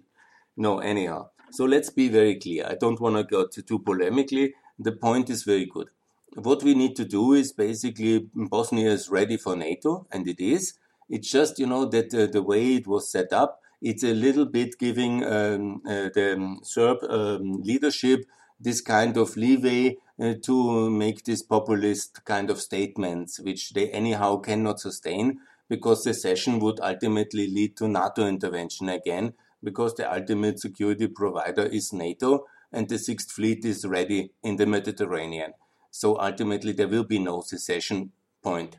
No, 0.56 0.80
anyhow. 0.80 1.30
So 1.56 1.64
let's 1.64 1.90
be 1.90 2.10
very 2.10 2.36
clear. 2.36 2.68
I 2.68 2.76
don't 2.76 3.00
want 3.00 3.16
to 3.16 3.24
go 3.24 3.48
too, 3.48 3.80
polemically. 3.80 4.52
The 4.78 4.92
point 4.92 5.30
is 5.30 5.44
very 5.44 5.66
good. 5.66 5.88
What 6.34 6.64
we 6.64 6.74
need 6.74 6.98
to 6.98 7.06
do 7.06 7.32
is 7.32 7.54
basically 7.54 8.28
Bosnia 8.36 8.92
is 8.92 9.10
ready 9.10 9.38
for 9.38 9.56
NATO, 9.56 10.06
and 10.12 10.28
it 10.28 10.42
is. 10.42 10.74
It's 11.10 11.32
just, 11.32 11.58
you 11.58 11.66
know, 11.66 11.86
that 11.86 12.14
uh, 12.14 12.26
the 12.26 12.42
way 12.42 12.76
it 12.76 12.88
was 12.88 13.10
set 13.10 13.32
up, 13.32 13.62
it's 13.82 14.04
a 14.04 14.14
little 14.14 14.46
bit 14.46 14.78
giving 14.78 15.24
um, 15.24 15.82
uh, 15.88 16.10
the 16.14 16.58
Serb 16.64 16.98
um, 17.08 17.62
leadership 17.62 18.26
this 18.60 18.82
kind 18.82 19.16
of 19.16 19.38
leeway 19.38 19.96
uh, 20.20 20.34
to 20.44 20.90
make 20.90 21.24
these 21.24 21.42
populist 21.42 22.26
kind 22.26 22.50
of 22.50 22.60
statements, 22.60 23.40
which 23.40 23.72
they 23.72 23.90
anyhow 23.92 24.36
cannot 24.36 24.82
sustain 24.82 25.40
because 25.70 26.04
secession 26.04 26.60
would 26.60 26.82
ultimately 26.82 27.48
lead 27.48 27.78
to 27.78 27.88
NATO 27.88 28.28
intervention 28.28 28.90
again, 28.90 29.34
because 29.66 29.96
the 29.96 30.10
ultimate 30.10 30.60
security 30.60 31.08
provider 31.08 31.64
is 31.64 31.92
NATO 31.92 32.46
and 32.72 32.88
the 32.88 32.98
Sixth 32.98 33.32
Fleet 33.32 33.66
is 33.66 33.86
ready 33.86 34.32
in 34.44 34.56
the 34.56 34.66
Mediterranean. 34.66 35.54
So 35.92 36.18
ultimately, 36.20 36.72
there 36.72 36.88
will 36.88 37.04
be 37.04 37.20
no 37.20 37.42
secession 37.42 38.12
point. 38.42 38.78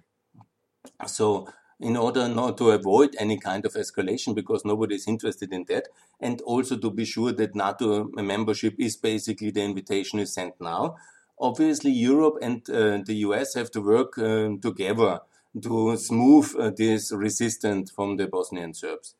So, 1.07 1.49
in 1.79 1.97
order 1.97 2.29
not 2.29 2.57
to 2.59 2.71
avoid 2.71 3.17
any 3.19 3.39
kind 3.39 3.67
of 3.67 3.75
escalation, 3.75 4.35
because 4.35 4.65
nobody 4.65 4.95
is 4.95 5.07
interested 5.07 5.53
in 5.53 5.65
that, 5.69 5.89
and 6.21 6.41
also 6.43 6.79
to 6.79 6.91
be 6.91 7.05
sure 7.05 7.33
that 7.33 7.55
NATO 7.55 8.09
membership 8.15 8.75
is 8.79 8.97
basically 8.97 9.51
the 9.51 9.63
invitation 9.63 10.19
is 10.21 10.33
sent 10.33 10.55
now, 10.61 10.97
obviously 11.39 11.91
Europe 11.91 12.39
and 12.41 12.69
uh, 12.71 12.99
the 13.05 13.17
US 13.27 13.55
have 13.55 13.71
to 13.73 13.81
work 13.81 14.19
uh, 14.19 14.51
together 14.63 15.21
to 15.63 15.97
smooth 15.97 16.55
uh, 16.59 16.71
this 16.77 17.13
resistance 17.13 17.91
from 17.91 18.17
the 18.17 18.27
Bosnian 18.27 18.75
Serbs. 18.75 19.15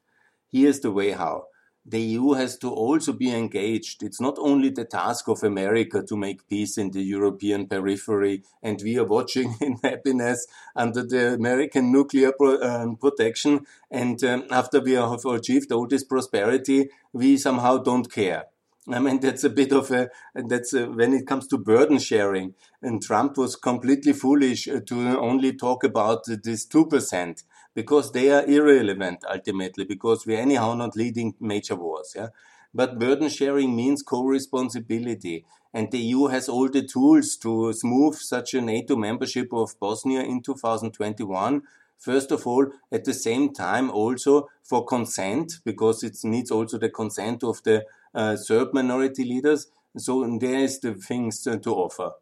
Here's 0.51 0.81
the 0.81 0.91
way 0.91 1.11
how. 1.11 1.47
The 1.89 2.01
EU 2.01 2.33
has 2.33 2.59
to 2.59 2.71
also 2.71 3.13
be 3.13 3.31
engaged. 3.31 4.03
It's 4.03 4.21
not 4.21 4.39
only 4.41 4.71
the 4.71 4.85
task 4.85 5.29
of 5.29 5.45
America 5.45 6.03
to 6.03 6.17
make 6.17 6.49
peace 6.49 6.79
in 6.79 6.91
the 6.91 7.01
European 7.03 7.69
periphery, 7.69 8.43
and 8.61 8.81
we 8.83 8.99
are 8.99 9.05
watching 9.05 9.55
in 9.61 9.79
happiness 9.85 10.49
under 10.75 11.05
the 11.05 11.35
American 11.35 11.93
nuclear 11.93 12.33
pro, 12.33 12.61
um, 12.61 12.97
protection. 12.97 13.67
And 13.89 14.23
um, 14.25 14.47
after 14.51 14.81
we 14.81 14.95
have 14.95 15.25
achieved 15.25 15.71
all 15.71 15.87
this 15.87 16.03
prosperity, 16.03 16.89
we 17.13 17.37
somehow 17.37 17.79
don't 17.79 18.11
care. 18.11 18.47
I 18.89 18.99
mean, 18.99 19.21
that's 19.21 19.45
a 19.45 19.51
bit 19.51 19.73
of 19.73 19.91
a, 19.93 20.11
that's 20.35 20.73
a, 20.73 20.87
when 20.87 21.13
it 21.13 21.27
comes 21.27 21.47
to 21.49 21.59
burden 21.59 21.99
sharing. 21.99 22.55
And 22.83 23.01
Trump 23.01 23.37
was 23.37 23.55
completely 23.55 24.13
foolish 24.13 24.67
uh, 24.67 24.81
to 24.87 25.19
only 25.19 25.53
talk 25.53 25.85
about 25.85 26.25
this 26.27 26.67
2% 26.67 27.45
because 27.77 28.11
they 28.11 28.31
are 28.33 28.45
irrelevant 28.47 29.25
ultimately 29.31 29.85
because 29.85 30.27
we're 30.27 30.41
anyhow 30.41 30.75
not 30.75 30.97
leading 30.97 31.35
major 31.39 31.77
wars. 31.77 32.15
Yeah. 32.17 32.31
But 32.75 32.99
burden 32.99 33.29
sharing 33.29 33.77
means 33.77 34.03
co-responsibility. 34.03 35.45
And 35.73 35.93
the 35.93 35.99
EU 35.99 36.27
has 36.27 36.49
all 36.49 36.69
the 36.69 36.83
tools 36.83 37.37
to 37.37 37.73
smooth 37.73 38.17
such 38.17 38.55
a 38.55 38.61
NATO 38.61 38.97
membership 38.97 39.53
of 39.53 39.79
Bosnia 39.79 40.23
in 40.23 40.43
2021 40.43 41.63
First 41.99 42.31
of 42.31 42.47
all, 42.47 42.67
at 42.93 43.05
the 43.05 43.15
same 43.15 43.53
time 43.53 43.91
also 43.91 44.49
for 44.63 44.85
consent, 44.85 45.61
because 45.65 46.03
it 46.03 46.17
needs 46.25 46.51
also 46.51 46.79
the 46.79 46.91
consent 46.91 47.43
of 47.43 47.63
the 47.63 47.85
uh, 48.15 48.37
Serb 48.37 48.75
minority 48.75 49.25
leaders. 49.25 49.69
So 49.97 50.39
there 50.39 50.59
is 50.59 50.81
the 50.81 50.95
things 50.95 51.43
to 51.43 51.59
offer. 51.71 52.13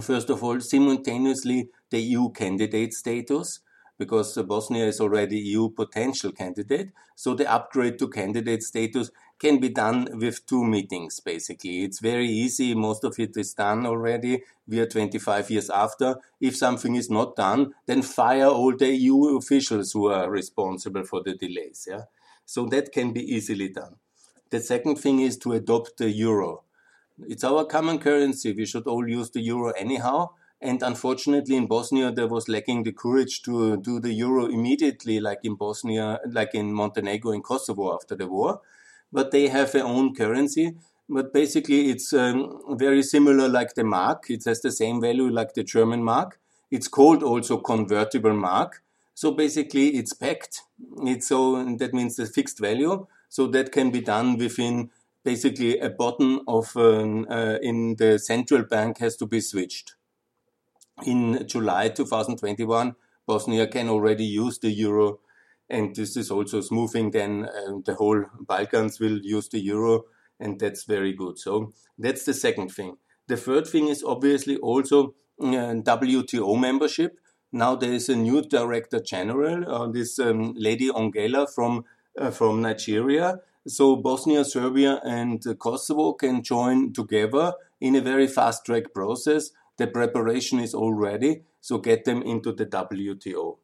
First 0.00 0.30
of 0.30 0.42
all, 0.42 0.60
simultaneously 0.60 1.68
the 1.90 2.00
EU 2.00 2.30
candidate 2.30 2.94
status, 2.94 3.60
because 4.02 4.36
Bosnia 4.42 4.86
is 4.86 5.00
already 5.00 5.38
EU 5.38 5.68
potential 5.70 6.32
candidate. 6.32 6.88
So 7.14 7.34
the 7.34 7.48
upgrade 7.56 8.00
to 8.00 8.08
candidate 8.08 8.64
status 8.64 9.12
can 9.38 9.60
be 9.60 9.68
done 9.68 10.08
with 10.24 10.44
two 10.44 10.64
meetings, 10.64 11.20
basically. 11.20 11.84
It's 11.84 12.00
very 12.00 12.26
easy. 12.26 12.74
Most 12.74 13.04
of 13.04 13.16
it 13.20 13.36
is 13.36 13.54
done 13.54 13.86
already. 13.86 14.42
We 14.66 14.80
are 14.80 14.86
25 14.86 15.50
years 15.50 15.70
after. 15.70 16.16
If 16.40 16.56
something 16.56 16.96
is 16.96 17.08
not 17.10 17.36
done, 17.36 17.74
then 17.86 18.02
fire 18.02 18.46
all 18.46 18.76
the 18.76 18.92
EU 18.92 19.36
officials 19.36 19.92
who 19.92 20.08
are 20.08 20.28
responsible 20.28 21.04
for 21.04 21.22
the 21.22 21.34
delays. 21.34 21.86
Yeah. 21.88 22.04
So 22.44 22.66
that 22.66 22.90
can 22.90 23.12
be 23.12 23.22
easily 23.36 23.68
done. 23.68 23.94
The 24.50 24.60
second 24.60 24.96
thing 24.96 25.20
is 25.20 25.36
to 25.38 25.52
adopt 25.52 25.98
the 25.98 26.10
euro. 26.10 26.64
It's 27.28 27.44
our 27.44 27.64
common 27.64 28.00
currency. 28.00 28.52
We 28.52 28.66
should 28.66 28.88
all 28.88 29.08
use 29.08 29.30
the 29.30 29.40
euro 29.40 29.70
anyhow. 29.70 30.30
And 30.62 30.82
unfortunately, 30.82 31.56
in 31.56 31.66
Bosnia, 31.66 32.12
there 32.12 32.28
was 32.28 32.48
lacking 32.48 32.84
the 32.84 32.92
courage 32.92 33.42
to 33.42 33.76
do 33.76 33.98
the 33.98 34.12
euro 34.12 34.46
immediately, 34.46 35.18
like 35.20 35.40
in 35.42 35.56
Bosnia, 35.56 36.20
like 36.26 36.54
in 36.54 36.72
Montenegro 36.72 37.32
and 37.32 37.42
Kosovo 37.42 37.94
after 37.94 38.14
the 38.14 38.28
war 38.28 38.60
but 39.12 39.30
they 39.30 39.48
have 39.48 39.72
their 39.72 39.84
own 39.84 40.14
currency. 40.14 40.74
But 41.08 41.32
basically, 41.32 41.90
it's 41.90 42.12
um, 42.12 42.62
very 42.70 43.02
similar 43.02 43.48
like 43.48 43.74
the 43.74 43.84
mark. 43.84 44.30
It 44.30 44.44
has 44.44 44.62
the 44.62 44.72
same 44.72 45.00
value 45.00 45.28
like 45.28 45.52
the 45.54 45.62
German 45.62 46.02
mark. 46.02 46.40
It's 46.70 46.88
called 46.88 47.22
also 47.22 47.58
convertible 47.58 48.32
mark. 48.32 48.82
So 49.14 49.32
basically, 49.32 49.88
it's 49.88 50.14
pegged. 50.14 50.60
It's 51.02 51.28
so 51.28 51.62
that 51.76 51.92
means 51.92 52.16
the 52.16 52.26
fixed 52.26 52.58
value. 52.58 53.06
So 53.28 53.46
that 53.48 53.72
can 53.72 53.90
be 53.90 54.00
done 54.00 54.38
within 54.38 54.90
basically 55.22 55.78
a 55.78 55.90
button 55.90 56.40
of 56.48 56.74
um, 56.76 57.26
uh, 57.28 57.58
in 57.60 57.96
the 57.96 58.18
central 58.18 58.62
bank 58.62 58.98
has 58.98 59.16
to 59.16 59.26
be 59.26 59.40
switched. 59.40 59.94
In 61.04 61.46
July 61.46 61.88
2021, 61.88 62.94
Bosnia 63.26 63.66
can 63.66 63.88
already 63.88 64.24
use 64.24 64.58
the 64.58 64.70
euro 64.70 65.20
and 65.68 65.94
this 65.96 66.16
is 66.16 66.30
also 66.30 66.60
smoothing 66.60 67.10
then 67.10 67.44
uh, 67.46 67.78
the 67.84 67.94
whole 67.94 68.24
Balkans 68.40 69.00
will 69.00 69.18
use 69.22 69.48
the 69.48 69.58
euro 69.60 70.04
and 70.38 70.60
that's 70.60 70.84
very 70.84 71.12
good. 71.12 71.38
So 71.38 71.72
that's 71.98 72.24
the 72.24 72.34
second 72.34 72.68
thing. 72.68 72.96
The 73.28 73.36
third 73.36 73.66
thing 73.66 73.88
is 73.88 74.02
obviously 74.02 74.56
also 74.56 75.14
uh, 75.40 75.80
WTO 75.82 76.60
membership. 76.60 77.18
Now 77.52 77.74
there 77.76 77.92
is 77.92 78.08
a 78.08 78.16
new 78.16 78.42
director 78.42 79.00
general, 79.00 79.70
uh, 79.70 79.86
this 79.90 80.18
um, 80.18 80.54
lady 80.56 80.88
Ongella 80.90 81.52
from 81.52 81.84
uh, 82.18 82.30
from 82.30 82.60
Nigeria. 82.60 83.38
So 83.66 83.96
Bosnia, 83.96 84.44
Serbia, 84.44 85.00
and 85.04 85.40
Kosovo 85.58 86.14
can 86.14 86.42
join 86.42 86.92
together 86.92 87.54
in 87.80 87.94
a 87.94 88.00
very 88.00 88.26
fast 88.26 88.66
track 88.66 88.92
process. 88.92 89.50
The 89.82 89.88
preparation 89.88 90.60
is 90.60 90.74
all 90.74 90.94
ready, 90.94 91.42
so 91.60 91.78
get 91.78 92.04
them 92.04 92.22
into 92.22 92.52
the 92.52 92.66
WTO. 92.66 93.56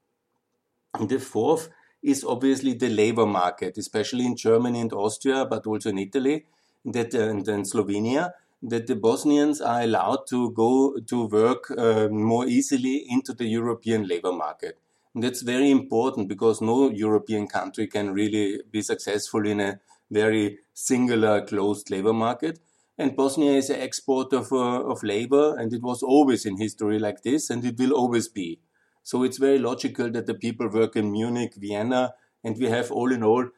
And 0.94 1.08
the 1.08 1.20
fourth 1.20 1.68
is 2.02 2.24
obviously 2.24 2.74
the 2.74 2.88
labor 2.88 3.24
market, 3.24 3.78
especially 3.78 4.26
in 4.26 4.34
Germany 4.34 4.80
and 4.80 4.92
Austria, 4.92 5.44
but 5.44 5.64
also 5.64 5.90
in 5.90 5.98
Italy 5.98 6.44
that, 6.84 7.14
uh, 7.14 7.28
and 7.28 7.46
then 7.46 7.62
Slovenia, 7.62 8.32
that 8.64 8.88
the 8.88 8.96
Bosnians 8.96 9.60
are 9.60 9.82
allowed 9.82 10.26
to 10.30 10.50
go 10.50 10.98
to 11.06 11.26
work 11.26 11.70
uh, 11.78 12.08
more 12.08 12.48
easily 12.48 13.06
into 13.08 13.32
the 13.32 13.46
European 13.46 14.08
labor 14.08 14.32
market. 14.32 14.76
And 15.14 15.22
that's 15.22 15.42
very 15.42 15.70
important 15.70 16.26
because 16.26 16.60
no 16.60 16.90
European 16.90 17.46
country 17.46 17.86
can 17.86 18.12
really 18.12 18.58
be 18.72 18.82
successful 18.82 19.46
in 19.46 19.60
a 19.60 19.78
very 20.10 20.58
singular 20.74 21.46
closed 21.46 21.92
labor 21.92 22.12
market. 22.12 22.58
And 22.98 23.14
Bosnia 23.14 23.52
is 23.52 23.70
an 23.70 23.80
exporter 23.80 24.38
of, 24.38 24.52
uh, 24.52 24.82
of 24.82 25.04
labor, 25.04 25.56
and 25.56 25.72
it 25.72 25.82
was 25.82 26.02
always 26.02 26.44
in 26.44 26.58
history 26.58 26.98
like 26.98 27.22
this, 27.22 27.48
and 27.48 27.64
it 27.64 27.78
will 27.78 27.92
always 27.92 28.28
be. 28.28 28.60
So 29.04 29.22
it's 29.22 29.38
very 29.38 29.58
logical 29.58 30.10
that 30.10 30.26
the 30.26 30.34
people 30.34 30.68
work 30.68 30.96
in 30.96 31.12
Munich, 31.12 31.54
Vienna, 31.56 32.14
And 32.44 32.56
we 32.56 32.66
have 32.66 32.92
all 32.92 33.12
in 33.12 33.24
all, 33.24 33.48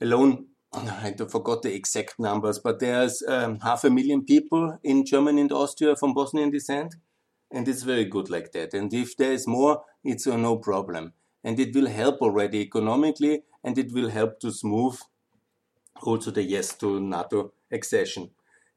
alone, 0.00 0.46
I 0.72 1.14
forgot 1.28 1.62
the 1.62 1.74
exact 1.74 2.18
numbers, 2.18 2.58
but 2.58 2.80
there's 2.80 3.22
um, 3.28 3.60
half 3.60 3.84
a 3.84 3.90
million 3.90 4.24
people 4.24 4.78
in 4.82 5.04
Germany 5.04 5.42
and 5.42 5.52
Austria 5.52 5.96
from 5.96 6.14
Bosnian 6.14 6.50
descent. 6.50 6.96
And 7.52 7.68
it's 7.68 7.82
very 7.82 8.04
good 8.04 8.28
like 8.28 8.52
that. 8.52 8.74
And 8.74 8.92
if 8.92 9.16
there 9.16 9.32
is 9.32 9.46
more, 9.46 9.84
it's 10.02 10.26
uh, 10.26 10.36
no 10.36 10.56
problem. 10.56 11.12
And 11.44 11.60
it 11.60 11.74
will 11.74 11.86
help 11.86 12.20
already 12.20 12.60
economically 12.62 13.42
and 13.62 13.78
it 13.78 13.92
will 13.92 14.08
help 14.08 14.40
to 14.40 14.50
smooth 14.50 14.98
also 16.02 16.30
the 16.30 16.42
yes 16.42 16.74
to 16.76 17.00
NATO 17.00 17.52
accession. 17.70 18.30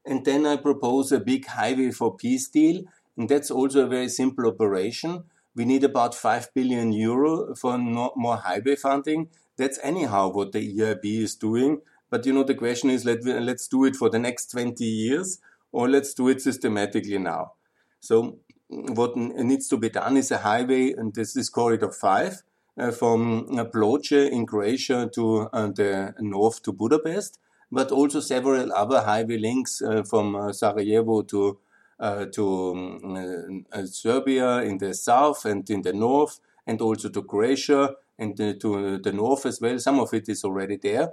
And 0.10 0.26
then 0.26 0.48
I 0.48 0.56
propose 0.56 1.12
a 1.12 1.20
big 1.20 1.46
highway 1.46 1.92
for 1.92 2.16
peace 2.16 2.48
deal. 2.48 2.84
And 3.16 3.30
that's 3.30 3.52
also 3.52 3.86
a 3.86 3.88
very 3.88 4.10
simple 4.10 4.48
operation. 4.48 5.24
We 5.56 5.66
need 5.66 5.84
about 5.84 6.16
5 6.16 6.54
billion 6.56 6.92
euro 6.92 7.54
for 7.54 7.78
no, 7.78 8.12
more 8.16 8.38
highway 8.38 8.76
funding. 8.76 9.30
That's 9.56 9.78
anyhow 9.84 10.30
what 10.30 10.52
the 10.52 10.62
EIB 10.76 11.06
is 11.06 11.36
doing. 11.36 11.82
But 12.10 12.26
you 12.26 12.34
know, 12.34 12.44
the 12.44 12.56
question 12.56 12.90
is 12.90 13.06
let, 13.06 13.24
let's 13.24 13.68
do 13.68 13.86
it 13.86 13.96
for 13.96 14.10
the 14.10 14.18
next 14.18 14.48
20 14.48 14.84
years 14.84 15.40
or 15.72 15.88
let's 15.88 16.16
do 16.16 16.28
it 16.30 16.42
systematically 16.42 17.20
now. 17.20 17.52
So 18.00 18.40
what 18.70 19.16
needs 19.16 19.68
to 19.68 19.78
be 19.78 19.90
done 19.90 20.18
is 20.18 20.32
a 20.32 20.38
highway, 20.40 20.94
and 20.94 21.14
this 21.14 21.36
is 21.36 21.50
corridor 21.50 21.92
5, 21.92 22.44
uh, 22.80 22.92
from 22.92 23.48
Ploče 23.48 24.32
in 24.32 24.46
Croatia 24.46 25.10
to 25.14 25.50
uh, 25.54 25.68
the 25.68 26.16
north 26.20 26.64
to 26.64 26.72
Budapest, 26.72 27.40
but 27.72 27.92
also 27.92 28.20
several 28.20 28.74
other 28.74 29.02
highway 29.02 29.38
links 29.38 29.82
uh, 29.82 30.04
from 30.04 30.36
uh, 30.36 30.52
Sarajevo 30.52 31.22
to 31.24 31.60
uh, 32.00 32.26
to 32.26 32.72
um, 32.72 33.66
Serbia 33.86 34.62
in 34.62 34.78
the 34.78 34.94
south 34.94 35.44
and 35.44 35.70
in 35.70 35.82
the 35.82 35.92
north, 35.92 36.40
and 36.66 36.82
also 36.82 37.10
to 37.10 37.22
Croatia 37.24 37.96
and 38.18 38.38
to 38.38 38.98
the 38.98 39.12
north 39.12 39.46
as 39.46 39.60
well. 39.60 39.78
Some 39.80 40.00
of 40.00 40.14
it 40.14 40.30
is 40.30 40.44
already 40.44 40.78
there. 40.78 41.12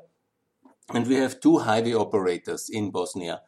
And 0.94 1.06
we 1.06 1.16
have 1.16 1.40
two 1.40 1.58
highway 1.58 1.94
operators 1.94 2.68
in 2.68 2.90
Bosnia. 2.90 3.42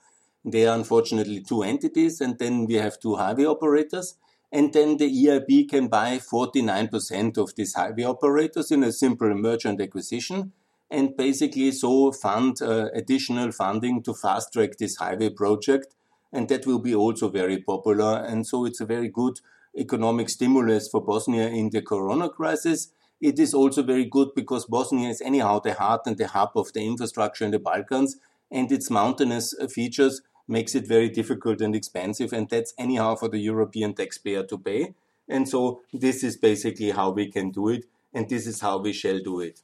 They 0.45 0.67
are 0.67 0.77
unfortunately 0.77 1.43
two 1.43 1.63
entities, 1.63 2.21
and 2.21 2.39
then 2.39 2.67
we 2.67 2.75
have 2.75 2.99
two 2.99 3.17
highway 3.17 3.45
operators. 3.45 4.17
And 4.51 4.73
then 4.73 4.97
the 4.97 5.27
EIB 5.27 5.69
can 5.69 5.89
buy 5.89 6.19
49% 6.19 7.37
of 7.37 7.55
these 7.55 7.75
highway 7.75 8.05
operators 8.05 8.71
in 8.71 8.83
a 8.83 8.93
simple 8.93 9.35
merger 9.35 9.69
and 9.69 9.81
acquisition, 9.81 10.53
and 10.91 11.17
basically 11.17 11.71
so 11.73 12.13
fund 12.13 12.63
uh, 12.63 12.89
additional 12.95 13.53
funding 13.53 14.03
to 14.03 14.15
fast 14.15 14.53
track 14.53 14.79
this 14.79 14.97
highway 14.97 15.31
project. 15.31 15.95
And 16.33 16.49
that 16.49 16.67
will 16.67 16.79
be 16.79 16.95
also 16.95 17.29
very 17.29 17.59
popular. 17.59 18.23
And 18.23 18.47
so 18.47 18.67
it's 18.67 18.81
a 18.81 18.87
very 18.87 19.09
good 19.09 19.41
economic 19.77 20.29
stimulus 20.29 20.89
for 20.89 21.01
Bosnia 21.01 21.49
in 21.49 21.71
the 21.71 21.81
corona 21.81 22.29
crisis. 22.29 22.89
It 23.21 23.39
is 23.39 23.55
also 23.55 23.83
very 23.83 24.05
good 24.05 24.35
because 24.35 24.67
Bosnia 24.67 25.09
is 25.09 25.21
anyhow 25.23 25.61
the 25.61 25.75
heart 25.75 26.03
and 26.07 26.19
the 26.19 26.29
hub 26.29 26.51
of 26.55 26.73
the 26.73 26.87
infrastructure 26.87 27.45
in 27.45 27.51
the 27.51 27.59
Balkans, 27.59 28.17
and 28.51 28.71
its 28.71 28.91
mountainous 28.91 29.55
features 29.71 30.23
makes 30.47 30.75
it 30.75 30.87
very 30.87 31.09
difficult 31.09 31.61
and 31.61 31.75
expensive, 31.75 32.33
and 32.33 32.49
that's 32.49 32.75
anyhow 32.79 33.15
for 33.15 33.29
the 33.29 33.39
European 33.39 33.95
taxpayer 33.95 34.43
to 34.45 34.59
pay. 34.59 34.95
And 35.29 35.49
so 35.49 35.83
this 35.93 36.23
is 36.23 36.37
basically 36.37 36.91
how 36.91 37.11
we 37.11 37.31
can 37.31 37.51
do 37.51 37.69
it, 37.69 37.85
and 38.15 38.29
this 38.29 38.47
is 38.47 38.61
how 38.61 38.79
we 38.79 38.93
shall 38.93 39.19
do 39.19 39.41
it. 39.41 39.61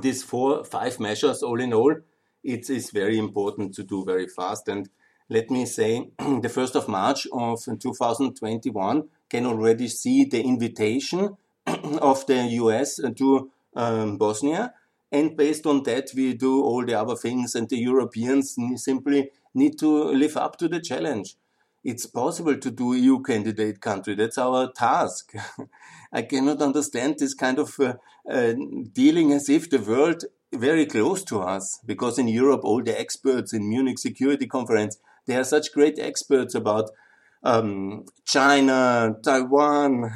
These 0.00 0.22
four, 0.22 0.64
five 0.64 0.98
measures, 1.00 1.42
all 1.42 1.60
in 1.60 1.72
all, 1.72 1.94
it 2.42 2.68
is 2.70 2.90
very 2.90 3.18
important 3.18 3.74
to 3.74 3.82
do 3.82 4.04
very 4.04 4.26
fast. 4.26 4.68
And 4.68 4.88
let 5.28 5.50
me 5.50 5.66
say, 5.66 6.10
the 6.18 6.48
1st 6.48 6.74
of 6.74 6.88
March 6.88 7.26
of 7.32 7.64
2021 7.64 9.08
can 9.30 9.46
already 9.46 9.88
see 9.88 10.24
the 10.24 10.42
invitation 10.42 11.36
of 11.66 12.26
the 12.26 12.46
US 12.62 13.00
to 13.16 13.50
um, 13.74 14.18
Bosnia. 14.18 14.74
And 15.10 15.36
based 15.36 15.66
on 15.66 15.82
that, 15.84 16.10
we 16.14 16.34
do 16.34 16.62
all 16.62 16.84
the 16.84 16.94
other 16.94 17.14
things, 17.14 17.54
and 17.54 17.68
the 17.68 17.78
Europeans 17.78 18.56
simply 18.76 19.30
need 19.54 19.78
to 19.78 19.88
live 19.88 20.36
up 20.36 20.58
to 20.58 20.68
the 20.68 20.80
challenge. 20.80 21.36
It's 21.84 22.06
possible 22.06 22.56
to 22.56 22.70
do 22.70 22.94
EU 22.94 23.20
candidate 23.22 23.80
country. 23.80 24.14
That's 24.14 24.38
our 24.38 24.72
task. 24.72 25.34
I 26.12 26.22
cannot 26.22 26.62
understand 26.62 27.18
this 27.18 27.34
kind 27.34 27.58
of 27.58 27.78
uh, 27.78 27.94
uh, 28.28 28.54
dealing 28.92 29.32
as 29.32 29.48
if 29.50 29.68
the 29.68 29.78
world 29.78 30.24
very 30.52 30.86
close 30.86 31.22
to 31.24 31.40
us, 31.40 31.80
because 31.84 32.18
in 32.18 32.28
Europe, 32.28 32.62
all 32.64 32.82
the 32.82 32.98
experts 32.98 33.52
in 33.52 33.68
Munich 33.68 33.98
Security 33.98 34.46
Conference, 34.46 34.98
they 35.26 35.36
are 35.36 35.44
such 35.44 35.72
great 35.72 35.98
experts 35.98 36.54
about 36.54 36.90
um, 37.42 38.06
China, 38.24 39.16
Taiwan, 39.22 40.10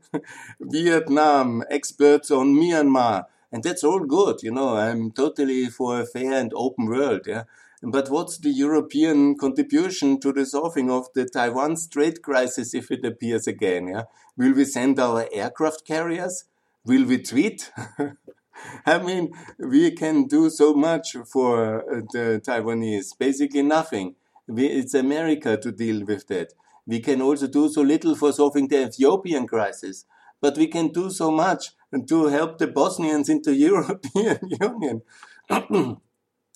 Vietnam, 0.60 1.64
experts 1.70 2.30
on 2.30 2.54
Myanmar, 2.54 3.24
and 3.50 3.64
that's 3.64 3.82
all 3.82 4.00
good. 4.00 4.42
You 4.42 4.52
know, 4.52 4.76
I'm 4.76 5.10
totally 5.10 5.66
for 5.66 6.00
a 6.00 6.06
fair 6.06 6.34
and 6.34 6.52
open 6.54 6.86
world. 6.86 7.22
Yeah, 7.26 7.44
but 7.82 8.10
what's 8.10 8.38
the 8.38 8.50
European 8.50 9.36
contribution 9.36 10.18
to 10.20 10.32
the 10.32 10.44
solving 10.44 10.90
of 10.90 11.06
the 11.14 11.26
Taiwan 11.26 11.76
Strait 11.76 12.22
crisis 12.22 12.74
if 12.74 12.90
it 12.90 13.04
appears 13.04 13.46
again? 13.46 13.88
Yeah? 13.88 14.04
Will 14.36 14.52
we 14.52 14.64
send 14.64 14.98
our 14.98 15.28
aircraft 15.32 15.86
carriers? 15.86 16.44
Will 16.84 17.04
we 17.04 17.22
tweet? 17.22 17.70
I 18.86 18.98
mean, 18.98 19.32
we 19.58 19.92
can 19.92 20.26
do 20.26 20.50
so 20.50 20.74
much 20.74 21.16
for 21.30 21.80
uh, 21.82 22.00
the 22.12 22.42
Taiwanese. 22.44 23.16
Basically, 23.18 23.62
nothing. 23.62 24.16
We, 24.48 24.66
it's 24.66 24.94
America 24.94 25.56
to 25.56 25.70
deal 25.70 26.04
with 26.04 26.26
that. 26.28 26.54
We 26.86 27.00
can 27.00 27.20
also 27.20 27.46
do 27.46 27.68
so 27.68 27.82
little 27.82 28.16
for 28.16 28.32
solving 28.32 28.68
the 28.68 28.86
Ethiopian 28.86 29.46
crisis, 29.46 30.06
but 30.40 30.56
we 30.56 30.66
can 30.66 30.88
do 30.88 31.10
so 31.10 31.30
much 31.30 31.72
to 32.08 32.26
help 32.26 32.58
the 32.58 32.66
Bosnians 32.66 33.28
into 33.28 33.54
European 33.68 34.38
Union. 34.60 35.02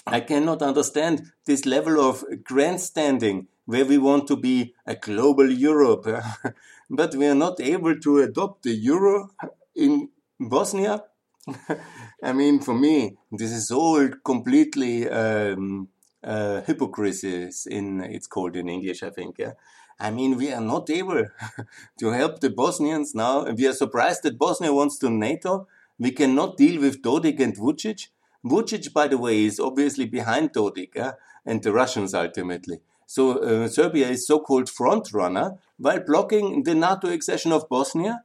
I 0.07 0.21
cannot 0.21 0.63
understand 0.63 1.33
this 1.47 1.65
level 1.65 2.01
of 2.01 2.25
grandstanding 2.43 3.47
where 3.67 3.85
we 3.85 3.99
want 3.99 4.27
to 4.29 4.37
be 4.37 4.75
a 4.87 4.97
global 4.97 5.51
Europe, 5.51 6.07
but 6.91 7.15
we 7.15 7.27
are 7.27 7.35
not 7.35 7.61
able 7.61 7.99
to 8.01 8.19
adopt 8.19 8.65
the 8.65 8.73
euro 8.73 9.31
in 9.77 10.09
Bosnia. 10.41 11.05
I 12.23 12.33
mean, 12.33 12.61
for 12.61 12.75
me, 12.75 13.17
this 13.31 13.53
is 13.53 13.71
all 13.71 14.09
completely 14.25 15.09
um, 15.09 15.89
uh, 16.25 16.63
hypocrisy. 16.63 17.51
In 17.67 18.01
it's 18.03 18.27
called 18.27 18.57
in 18.57 18.69
English, 18.69 19.03
I 19.03 19.11
think. 19.11 19.37
Yeah. 19.39 19.53
I 20.01 20.11
mean, 20.11 20.37
we 20.37 20.53
are 20.53 20.61
not 20.61 20.91
able 20.91 21.25
to 22.01 22.11
help 22.11 22.41
the 22.41 22.51
Bosnians 22.51 23.15
now. 23.15 23.45
We 23.45 23.67
are 23.69 23.73
surprised 23.73 24.25
that 24.25 24.39
Bosnia 24.39 24.73
wants 24.73 24.99
to 24.99 25.11
NATO. 25.11 25.69
We 25.99 26.11
cannot 26.11 26.57
deal 26.57 26.81
with 26.81 27.03
Dodik 27.03 27.39
and 27.41 27.57
Vucic. 27.57 28.09
Vucic, 28.45 28.93
by 28.93 29.09
the 29.09 29.19
way, 29.19 29.45
is 29.45 29.61
obviously 29.61 30.07
behind 30.07 30.53
Dodik 30.53 30.97
uh, 30.97 31.13
and 31.47 31.63
the 31.63 31.73
Russians 31.73 32.15
ultimately. 32.15 32.81
So 33.07 33.39
uh, 33.39 33.69
Serbia 33.69 34.09
is 34.09 34.27
so-called 34.27 34.69
front 34.69 35.13
runner 35.13 35.59
while 35.77 36.01
blocking 36.01 36.63
the 36.63 36.75
NATO 36.75 37.09
accession 37.09 37.53
of 37.53 37.69
Bosnia. 37.69 38.25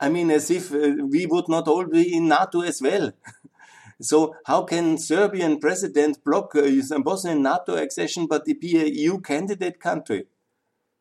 I 0.00 0.08
mean, 0.08 0.30
as 0.30 0.50
if 0.50 0.72
uh, 0.72 1.04
we 1.08 1.26
would 1.26 1.48
not 1.48 1.68
all 1.68 1.86
be 1.86 2.16
in 2.16 2.28
NATO 2.28 2.62
as 2.62 2.82
well. 2.82 3.12
so 4.00 4.34
how 4.46 4.64
can 4.64 4.98
Serbian 4.98 5.60
president 5.60 6.24
block 6.24 6.56
uh, 6.56 6.98
Bosnian 7.00 7.42
NATO 7.42 7.76
accession 7.76 8.26
but 8.26 8.46
be 8.46 8.76
a 8.80 8.86
EU 8.86 9.20
candidate 9.20 9.78
country? 9.78 10.24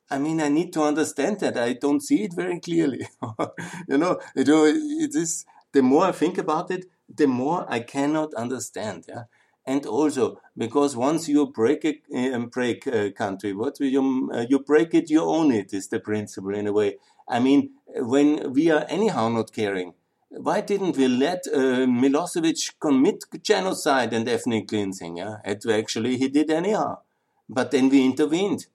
I 0.09 0.19
mean, 0.19 0.41
I 0.41 0.49
need 0.49 0.73
to 0.73 0.83
understand 0.83 1.39
that. 1.39 1.57
I 1.57 1.73
don't 1.73 2.01
see 2.01 2.23
it 2.23 2.33
very 2.33 2.59
clearly. 2.59 3.07
you 3.87 3.97
know, 3.97 4.19
it, 4.35 4.49
it 4.49 5.15
is 5.15 5.45
the 5.71 5.81
more 5.81 6.05
I 6.07 6.11
think 6.11 6.37
about 6.37 6.69
it, 6.69 6.85
the 7.15 7.27
more 7.27 7.65
I 7.69 7.79
cannot 7.81 8.33
understand. 8.33 9.05
Yeah. 9.07 9.23
And 9.65 9.85
also 9.85 10.41
because 10.57 10.95
once 10.95 11.29
you 11.29 11.45
break 11.47 11.85
a 11.85 12.33
um, 12.33 12.47
break 12.47 12.87
a 12.87 13.11
country, 13.11 13.53
what 13.53 13.79
you 13.79 14.31
uh, 14.33 14.45
you 14.49 14.59
break 14.59 14.93
it, 14.93 15.09
you 15.09 15.21
own 15.21 15.51
it 15.51 15.73
is 15.73 15.87
the 15.87 15.99
principle 15.99 16.55
in 16.55 16.67
a 16.67 16.73
way. 16.73 16.97
I 17.29 17.39
mean, 17.39 17.71
when 17.85 18.53
we 18.53 18.71
are 18.71 18.85
anyhow 18.89 19.29
not 19.29 19.53
caring, 19.53 19.93
why 20.29 20.61
didn't 20.61 20.97
we 20.97 21.07
let 21.07 21.45
uh, 21.53 21.85
Milosevic 21.85 22.79
commit 22.79 23.23
genocide 23.43 24.13
and 24.13 24.27
ethnic 24.27 24.67
cleansing? 24.67 25.17
Yeah, 25.17 25.37
actually 25.45 26.17
he 26.17 26.27
did 26.27 26.49
anyhow, 26.49 26.99
but 27.47 27.69
then 27.71 27.89
we 27.89 28.03
intervened, 28.03 28.65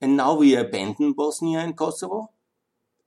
and 0.00 0.16
now 0.16 0.34
we 0.34 0.54
abandon 0.54 1.12
Bosnia 1.12 1.58
and 1.58 1.76
Kosovo. 1.76 2.30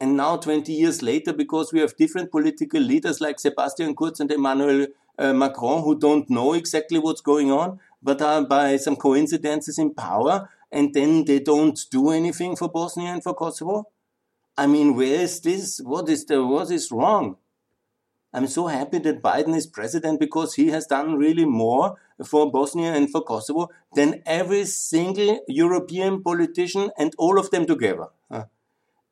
And 0.03 0.17
now, 0.17 0.35
20 0.35 0.73
years 0.73 1.01
later, 1.01 1.31
because 1.31 1.71
we 1.71 1.79
have 1.79 1.95
different 1.95 2.29
political 2.29 2.81
leaders 2.81 3.21
like 3.21 3.39
Sebastian 3.39 3.95
Kurz 3.95 4.19
and 4.19 4.29
Emmanuel 4.29 4.87
uh, 5.17 5.31
Macron 5.31 5.81
who 5.81 5.97
don't 5.97 6.29
know 6.29 6.51
exactly 6.51 6.99
what's 6.99 7.21
going 7.21 7.53
on, 7.53 7.79
but 8.01 8.21
are 8.21 8.45
by 8.45 8.75
some 8.75 8.97
coincidences 8.97 9.79
in 9.79 9.93
power, 9.93 10.49
and 10.73 10.93
then 10.93 11.23
they 11.23 11.39
don't 11.39 11.79
do 11.89 12.09
anything 12.09 12.57
for 12.57 12.67
Bosnia 12.67 13.13
and 13.13 13.23
for 13.23 13.33
Kosovo? 13.33 13.87
I 14.57 14.67
mean, 14.67 14.93
where 14.93 15.21
is 15.21 15.39
this? 15.39 15.79
What 15.79 16.09
is 16.09 16.25
the, 16.25 16.45
what 16.45 16.69
is 16.69 16.91
wrong? 16.91 17.37
I'm 18.33 18.47
so 18.47 18.67
happy 18.67 18.99
that 18.99 19.21
Biden 19.21 19.55
is 19.55 19.67
president 19.67 20.19
because 20.19 20.55
he 20.55 20.67
has 20.71 20.85
done 20.85 21.15
really 21.15 21.45
more 21.45 21.95
for 22.25 22.51
Bosnia 22.51 22.91
and 22.93 23.09
for 23.09 23.21
Kosovo 23.21 23.69
than 23.93 24.21
every 24.25 24.65
single 24.65 25.39
European 25.47 26.21
politician 26.21 26.91
and 26.97 27.15
all 27.17 27.39
of 27.39 27.51
them 27.51 27.65
together. 27.65 28.07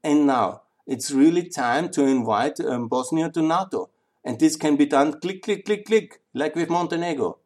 And 0.03 0.25
now, 0.25 0.63
it's 0.87 1.11
really 1.11 1.47
time 1.49 1.89
to 1.89 2.03
invite 2.03 2.59
um, 2.59 2.87
Bosnia 2.87 3.29
to 3.31 3.41
NATO. 3.41 3.89
And 4.23 4.39
this 4.39 4.55
can 4.55 4.75
be 4.75 4.85
done 4.85 5.19
click, 5.19 5.43
click, 5.43 5.65
click, 5.65 5.85
click, 5.85 6.21
like 6.33 6.55
with 6.55 6.69
Montenegro. 6.69 7.39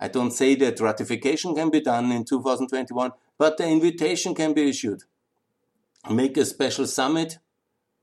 I 0.00 0.08
don't 0.08 0.30
say 0.30 0.54
that 0.56 0.80
ratification 0.80 1.54
can 1.54 1.70
be 1.70 1.80
done 1.80 2.12
in 2.12 2.24
2021, 2.24 3.10
but 3.36 3.56
the 3.56 3.66
invitation 3.66 4.34
can 4.34 4.54
be 4.54 4.68
issued. 4.68 5.02
Make 6.08 6.36
a 6.36 6.44
special 6.44 6.86
summit 6.86 7.38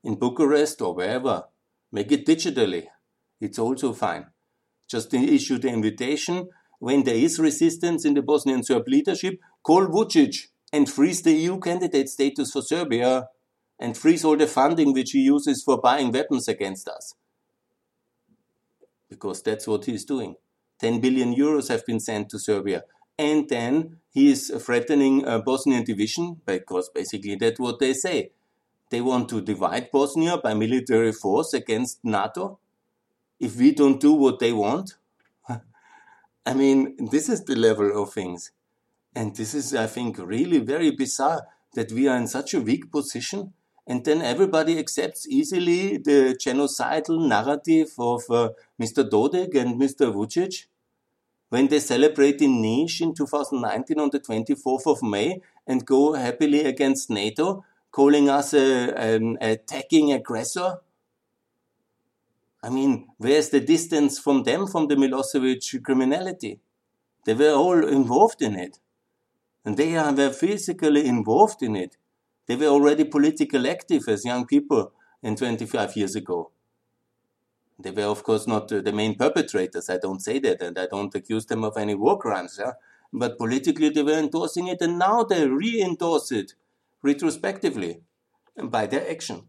in 0.04 0.16
Bucharest 0.16 0.80
or 0.82 0.94
wherever. 0.94 1.44
Make 1.90 2.12
it 2.12 2.26
digitally. 2.26 2.86
It's 3.40 3.58
also 3.58 3.92
fine. 3.92 4.26
Just 4.88 5.12
issue 5.14 5.58
the 5.58 5.68
invitation. 5.68 6.48
When 6.78 7.04
there 7.04 7.14
is 7.14 7.38
resistance 7.38 8.04
in 8.04 8.14
the 8.14 8.22
Bosnian 8.22 8.62
Serb 8.62 8.86
leadership, 8.86 9.40
call 9.62 9.86
Vucic 9.86 10.48
and 10.72 10.88
freeze 10.88 11.22
the 11.22 11.32
EU 11.32 11.58
candidate 11.58 12.08
status 12.08 12.52
for 12.52 12.62
Serbia 12.62 13.28
and 13.78 13.96
freeze 13.96 14.24
all 14.24 14.36
the 14.36 14.46
funding 14.46 14.92
which 14.92 15.10
he 15.12 15.20
uses 15.20 15.62
for 15.62 15.78
buying 15.78 16.12
weapons 16.12 16.48
against 16.48 16.88
us. 16.88 17.14
Because 19.08 19.42
that's 19.42 19.66
what 19.66 19.84
he's 19.84 20.04
doing. 20.04 20.36
10 20.80 21.00
billion 21.00 21.34
euros 21.34 21.68
have 21.68 21.86
been 21.86 22.00
sent 22.00 22.28
to 22.30 22.38
Serbia. 22.38 22.84
And 23.18 23.48
then 23.48 23.98
he 24.12 24.30
is 24.30 24.52
threatening 24.64 25.26
a 25.26 25.38
Bosnian 25.38 25.84
division 25.84 26.40
because 26.44 26.90
basically 26.90 27.36
that's 27.36 27.58
what 27.58 27.78
they 27.78 27.92
say. 27.92 28.32
They 28.90 29.00
want 29.00 29.28
to 29.30 29.40
divide 29.40 29.90
Bosnia 29.90 30.38
by 30.38 30.54
military 30.54 31.12
force 31.12 31.54
against 31.54 32.04
NATO. 32.04 32.58
If 33.40 33.56
we 33.56 33.72
don't 33.72 34.00
do 34.00 34.12
what 34.12 34.38
they 34.38 34.52
want, 34.52 34.96
I 36.46 36.54
mean, 36.54 37.08
this 37.10 37.28
is 37.28 37.44
the 37.44 37.56
level 37.56 38.02
of 38.02 38.12
things. 38.12 38.52
And 39.14 39.34
this 39.34 39.54
is, 39.54 39.74
I 39.74 39.86
think, 39.86 40.18
really 40.18 40.58
very 40.58 40.90
bizarre 40.90 41.46
that 41.74 41.90
we 41.90 42.06
are 42.06 42.16
in 42.16 42.28
such 42.28 42.54
a 42.54 42.60
weak 42.60 42.92
position. 42.92 43.54
And 43.86 44.04
then 44.04 44.20
everybody 44.20 44.78
accepts 44.78 45.28
easily 45.28 45.96
the 45.98 46.36
genocidal 46.40 47.28
narrative 47.28 47.92
of 47.98 48.22
uh, 48.30 48.50
Mr. 48.80 49.08
Dodik 49.08 49.54
and 49.54 49.80
Mr. 49.80 50.12
Vucic 50.12 50.66
when 51.48 51.68
they 51.68 51.78
celebrate 51.78 52.42
in 52.42 52.60
Nice 52.60 53.00
in 53.00 53.14
2019 53.14 54.00
on 54.00 54.10
the 54.10 54.18
24th 54.18 54.86
of 54.86 55.02
May 55.02 55.40
and 55.66 55.86
go 55.86 56.14
happily 56.14 56.64
against 56.64 57.10
NATO, 57.10 57.64
calling 57.92 58.28
us 58.28 58.52
a, 58.52 58.92
an 58.96 59.38
attacking 59.40 60.12
aggressor? 60.12 60.80
I 62.62 62.70
mean, 62.70 63.08
where's 63.18 63.50
the 63.50 63.60
distance 63.60 64.18
from 64.18 64.42
them 64.42 64.66
from 64.66 64.88
the 64.88 64.96
Milosevic 64.96 65.84
criminality? 65.84 66.58
They 67.24 67.34
were 67.34 67.52
all 67.52 67.86
involved 67.86 68.42
in 68.42 68.56
it. 68.56 68.78
And 69.64 69.76
they 69.76 69.94
were 69.94 70.30
physically 70.30 71.06
involved 71.06 71.62
in 71.62 71.76
it. 71.76 71.96
They 72.46 72.56
were 72.56 72.66
already 72.66 73.04
politically 73.04 73.68
active 73.70 74.08
as 74.08 74.24
young 74.24 74.46
people 74.46 74.92
in 75.22 75.36
25 75.36 75.96
years 75.96 76.14
ago. 76.14 76.50
They 77.78 77.90
were, 77.90 78.04
of 78.04 78.22
course, 78.22 78.46
not 78.46 78.72
uh, 78.72 78.80
the 78.80 78.92
main 78.92 79.16
perpetrators. 79.16 79.90
I 79.90 79.98
don't 79.98 80.20
say 80.20 80.38
that, 80.38 80.62
and 80.62 80.78
I 80.78 80.86
don't 80.86 81.14
accuse 81.14 81.46
them 81.46 81.64
of 81.64 81.76
any 81.76 81.94
war 81.94 82.18
crimes. 82.18 82.56
Yeah? 82.58 82.72
But 83.12 83.36
politically, 83.36 83.90
they 83.90 84.02
were 84.02 84.18
endorsing 84.18 84.68
it, 84.68 84.80
and 84.80 84.98
now 84.98 85.24
they 85.24 85.46
re 85.46 85.82
endorse 85.82 86.32
it 86.32 86.54
retrospectively 87.02 88.00
by 88.62 88.86
their 88.86 89.10
action. 89.10 89.48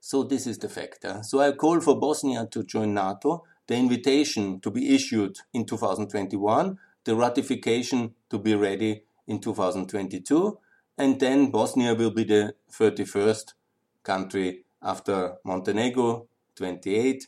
So, 0.00 0.24
this 0.24 0.48
is 0.48 0.58
the 0.58 0.68
fact. 0.68 1.00
Yeah? 1.04 1.20
So, 1.20 1.38
I 1.40 1.52
call 1.52 1.80
for 1.80 1.98
Bosnia 1.98 2.48
to 2.50 2.64
join 2.64 2.94
NATO, 2.94 3.44
the 3.68 3.76
invitation 3.76 4.60
to 4.60 4.70
be 4.70 4.94
issued 4.94 5.38
in 5.52 5.64
2021 5.64 6.78
the 7.04 7.16
ratification 7.16 8.14
to 8.30 8.38
be 8.38 8.54
ready 8.54 9.02
in 9.26 9.40
2022, 9.40 10.58
and 10.98 11.18
then 11.20 11.50
Bosnia 11.50 11.94
will 11.94 12.10
be 12.10 12.24
the 12.24 12.54
31st 12.70 13.54
country 14.02 14.64
after 14.82 15.34
Montenegro, 15.44 16.26
28, 16.56 17.26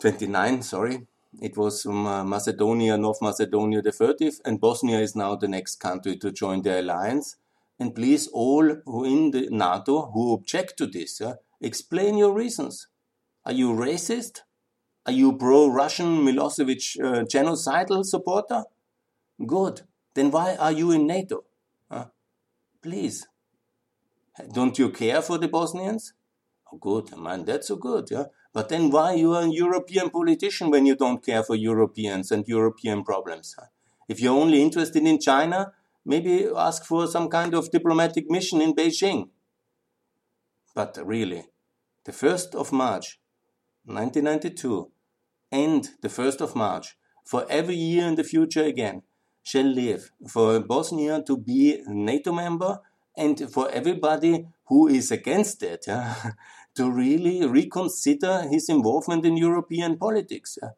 29, 0.00 0.62
sorry. 0.62 1.06
It 1.40 1.56
was 1.56 1.82
from 1.82 2.06
uh, 2.06 2.24
Macedonia, 2.24 2.96
North 2.96 3.20
Macedonia, 3.20 3.82
the 3.82 3.90
30th, 3.90 4.40
and 4.44 4.60
Bosnia 4.60 5.00
is 5.00 5.16
now 5.16 5.34
the 5.34 5.48
next 5.48 5.76
country 5.76 6.16
to 6.18 6.30
join 6.30 6.62
the 6.62 6.80
alliance. 6.80 7.36
And 7.78 7.94
please, 7.94 8.28
all 8.28 8.76
who 8.86 9.04
in 9.04 9.32
the 9.32 9.48
NATO 9.50 10.10
who 10.12 10.32
object 10.32 10.76
to 10.78 10.86
this, 10.86 11.20
uh, 11.20 11.34
explain 11.60 12.16
your 12.16 12.32
reasons. 12.32 12.86
Are 13.44 13.52
you 13.52 13.72
racist? 13.72 14.40
Are 15.06 15.12
you 15.12 15.36
pro-Russian 15.36 16.24
Milosevic 16.24 16.98
uh, 17.00 17.24
genocidal 17.24 18.04
supporter? 18.04 18.64
Good. 19.44 19.82
Then 20.14 20.30
why 20.30 20.56
are 20.56 20.72
you 20.72 20.92
in 20.92 21.06
NATO? 21.06 21.44
Please. 22.84 23.26
Don't 24.52 24.78
you 24.78 24.90
care 24.90 25.22
for 25.22 25.38
the 25.38 25.48
Bosnians? 25.48 26.12
Oh, 26.70 26.76
good, 26.76 27.16
man, 27.16 27.46
that's 27.46 27.68
so 27.68 27.76
good, 27.76 28.10
yeah. 28.10 28.24
But 28.52 28.68
then 28.68 28.90
why 28.90 29.14
you 29.14 29.32
are 29.32 29.44
a 29.44 29.48
European 29.48 30.10
politician 30.10 30.70
when 30.70 30.84
you 30.84 30.94
don't 30.94 31.24
care 31.24 31.42
for 31.42 31.54
Europeans 31.54 32.30
and 32.30 32.46
European 32.46 33.02
problems? 33.02 33.56
If 34.06 34.20
you're 34.20 34.38
only 34.38 34.60
interested 34.60 35.02
in 35.06 35.18
China, 35.18 35.72
maybe 36.04 36.46
ask 36.54 36.84
for 36.84 37.06
some 37.06 37.30
kind 37.30 37.54
of 37.54 37.70
diplomatic 37.70 38.28
mission 38.28 38.60
in 38.60 38.74
Beijing. 38.74 39.30
But 40.74 40.98
really, 41.02 41.44
the 42.04 42.12
1st 42.12 42.54
of 42.54 42.70
March, 42.70 43.18
1992, 43.86 44.90
and 45.50 45.88
the 46.02 46.08
1st 46.08 46.42
of 46.42 46.54
March, 46.54 46.98
for 47.24 47.46
every 47.48 47.76
year 47.76 48.06
in 48.06 48.16
the 48.16 48.24
future 48.24 48.64
again, 48.64 49.04
shall 49.44 49.66
live 49.66 50.10
for 50.26 50.58
Bosnia 50.58 51.22
to 51.22 51.36
be 51.36 51.78
a 51.78 51.94
NATO 51.94 52.32
member 52.32 52.80
and 53.16 53.48
for 53.52 53.70
everybody 53.70 54.46
who 54.64 54.88
is 54.88 55.12
against 55.12 55.62
it 55.62 55.84
yeah, 55.88 56.32
to 56.74 56.90
really 56.90 57.46
reconsider 57.46 58.48
his 58.50 58.68
involvement 58.68 59.24
in 59.24 59.36
European 59.36 59.96
politics. 59.98 60.58
Yeah. 60.60 60.70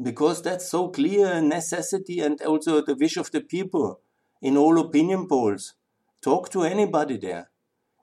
Because 0.00 0.42
that's 0.42 0.70
so 0.70 0.88
clear 0.88 1.32
a 1.32 1.42
necessity 1.42 2.20
and 2.20 2.40
also 2.40 2.80
the 2.80 2.94
wish 2.94 3.16
of 3.16 3.32
the 3.32 3.40
people 3.40 4.00
in 4.40 4.56
all 4.56 4.78
opinion 4.78 5.26
polls. 5.26 5.74
Talk 6.22 6.50
to 6.50 6.62
anybody 6.62 7.16
there. 7.16 7.50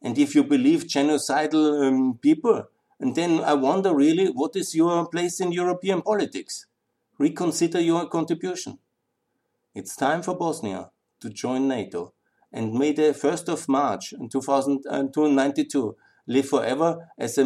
And 0.02 0.18
if 0.18 0.36
you 0.36 0.44
believe 0.44 0.84
genocidal 0.84 1.88
um, 1.88 2.20
people, 2.22 2.66
and 3.00 3.16
then 3.16 3.40
I 3.40 3.54
wonder 3.54 3.96
really 3.96 4.28
what 4.28 4.56
is 4.56 4.76
your 4.76 5.08
place 5.08 5.40
in 5.40 5.54
European 5.54 6.02
politics? 6.02 6.68
Reconsider 7.18 7.80
your 7.80 8.08
contribution. 8.08 8.78
It's 9.76 9.98
time 9.98 10.22
for 10.24 10.38
Bosnia 10.38 10.90
to 11.20 11.30
join 11.30 11.68
NATO, 11.68 12.14
and 12.54 12.74
may 12.74 12.94
the 12.94 13.14
1st 13.14 13.50
of 13.50 13.68
March 13.68 14.14
in 14.14 14.30
2092 14.30 15.98
live 16.28 16.48
forever 16.48 17.10
as 17.18 17.38
a, 17.38 17.44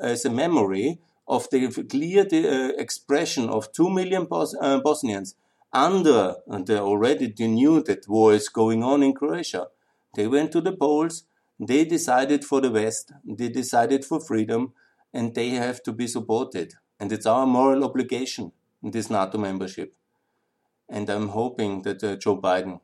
as 0.00 0.24
a 0.24 0.30
memory 0.30 1.00
of 1.26 1.50
the 1.50 1.66
clear 1.90 2.26
uh, 2.32 2.80
expression 2.80 3.48
of 3.48 3.72
2 3.72 3.90
million 3.90 4.26
Bos- 4.26 4.54
uh, 4.62 4.78
Bosnians 4.78 5.34
under 5.72 6.36
the 6.46 6.80
already 6.80 7.34
they 7.36 7.48
knew 7.48 7.82
that 7.82 8.06
war 8.08 8.32
is 8.32 8.48
going 8.48 8.84
on 8.84 9.02
in 9.02 9.12
Croatia. 9.12 9.66
They 10.14 10.28
went 10.28 10.52
to 10.52 10.60
the 10.60 10.76
polls, 10.76 11.24
they 11.58 11.84
decided 11.84 12.44
for 12.44 12.60
the 12.60 12.70
West, 12.70 13.10
they 13.24 13.48
decided 13.48 14.04
for 14.04 14.20
freedom, 14.20 14.74
and 15.12 15.34
they 15.34 15.48
have 15.48 15.82
to 15.82 15.92
be 15.92 16.06
supported. 16.06 16.74
And 17.00 17.10
it's 17.10 17.26
our 17.26 17.46
moral 17.46 17.82
obligation 17.82 18.52
this 18.80 19.10
NATO 19.10 19.38
membership. 19.38 19.92
And 20.88 21.08
I'm 21.08 21.28
hoping 21.28 21.82
that 21.82 22.04
uh, 22.04 22.16
Joe 22.16 22.40
Biden 22.40 22.80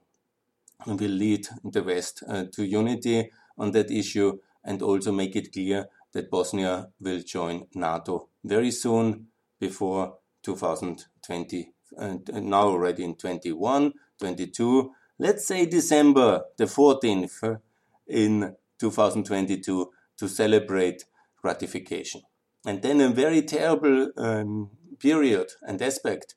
will 0.87 1.11
lead 1.11 1.47
the 1.65 1.83
West 1.83 2.23
uh, 2.27 2.45
to 2.53 2.65
unity 2.65 3.31
on 3.59 3.73
that 3.73 3.91
issue 3.91 4.39
and 4.65 4.83
also 4.83 5.13
make 5.13 5.37
it 5.37 5.53
clear 5.53 5.87
that 6.13 6.31
Bosnia 6.31 6.89
will 7.01 7.21
join 7.21 7.67
NATO 7.75 8.29
very 8.45 8.71
soon 8.71 9.29
before 9.59 10.19
2020, 10.43 11.73
and 11.99 12.29
now 12.33 12.63
already 12.63 13.05
in 13.05 13.15
21, 13.15 13.93
22, 14.19 14.93
let's 15.19 15.47
say 15.47 15.67
December 15.67 16.45
the 16.57 16.65
14th 16.65 17.61
in 18.07 18.57
2022 18.79 19.91
to 20.17 20.29
celebrate 20.29 21.05
ratification. 21.43 22.23
And 22.67 22.83
then 22.83 23.01
a 23.01 23.09
very 23.09 23.43
terrible 23.43 24.11
um, 24.17 24.71
period 24.99 25.49
and 25.63 25.81
aspect 25.81 26.35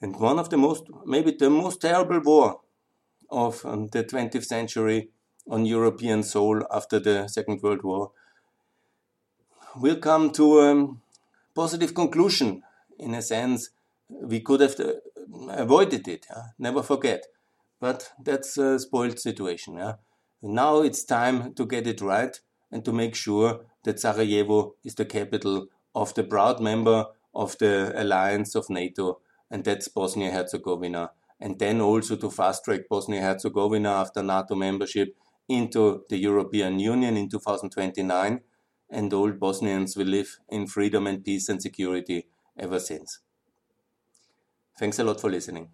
and 0.00 0.16
one 0.16 0.38
of 0.38 0.50
the 0.50 0.56
most, 0.56 0.84
maybe 1.04 1.32
the 1.32 1.50
most 1.50 1.80
terrible 1.80 2.20
war 2.20 2.60
of 3.30 3.64
um, 3.64 3.88
the 3.88 4.04
20th 4.04 4.44
century 4.44 5.08
on 5.48 5.64
European 5.64 6.22
soil 6.22 6.62
after 6.70 6.98
the 6.98 7.28
Second 7.28 7.62
World 7.62 7.82
War 7.82 8.10
will 9.76 9.96
come 9.96 10.30
to 10.32 10.60
a 10.60 10.96
positive 11.54 11.94
conclusion. 11.94 12.62
In 12.98 13.14
a 13.14 13.22
sense, 13.22 13.70
we 14.08 14.40
could 14.40 14.60
have 14.60 14.78
uh, 14.80 14.92
avoided 15.50 16.08
it. 16.08 16.26
Yeah? 16.30 16.42
Never 16.58 16.82
forget. 16.82 17.26
But 17.80 18.10
that's 18.22 18.56
a 18.58 18.78
spoiled 18.78 19.18
situation. 19.18 19.76
Yeah? 19.76 19.94
Now 20.42 20.82
it's 20.82 21.04
time 21.04 21.54
to 21.54 21.66
get 21.66 21.86
it 21.86 22.00
right 22.00 22.38
and 22.70 22.84
to 22.84 22.92
make 22.92 23.14
sure 23.14 23.60
that 23.84 24.00
Sarajevo 24.00 24.74
is 24.84 24.94
the 24.94 25.04
capital 25.04 25.68
of 25.94 26.14
the 26.14 26.24
proud 26.24 26.60
member 26.60 27.06
of 27.34 27.56
the 27.58 27.92
alliance 27.94 28.54
of 28.54 28.70
NATO 28.70 29.20
and 29.50 29.64
that's 29.64 29.88
Bosnia 29.88 30.30
Herzegovina. 30.30 31.10
And 31.40 31.58
then 31.58 31.80
also 31.80 32.16
to 32.16 32.30
fast 32.30 32.64
track 32.64 32.88
Bosnia 32.88 33.20
Herzegovina 33.20 33.90
after 33.90 34.22
NATO 34.22 34.54
membership 34.54 35.16
into 35.48 36.04
the 36.08 36.16
European 36.16 36.78
Union 36.78 37.16
in 37.16 37.28
2029. 37.28 38.40
and 38.88 39.12
all 39.12 39.32
Bosnians 39.32 39.96
will 39.96 40.06
live 40.06 40.38
in 40.48 40.66
freedom 40.66 41.06
and 41.08 41.24
peace 41.24 41.48
and 41.48 41.60
security 41.60 42.28
ever 42.56 42.78
since. 42.78 43.18
Thanks 44.78 44.98
a 45.00 45.04
lot 45.04 45.20
for 45.20 45.28
listening. 45.28 45.70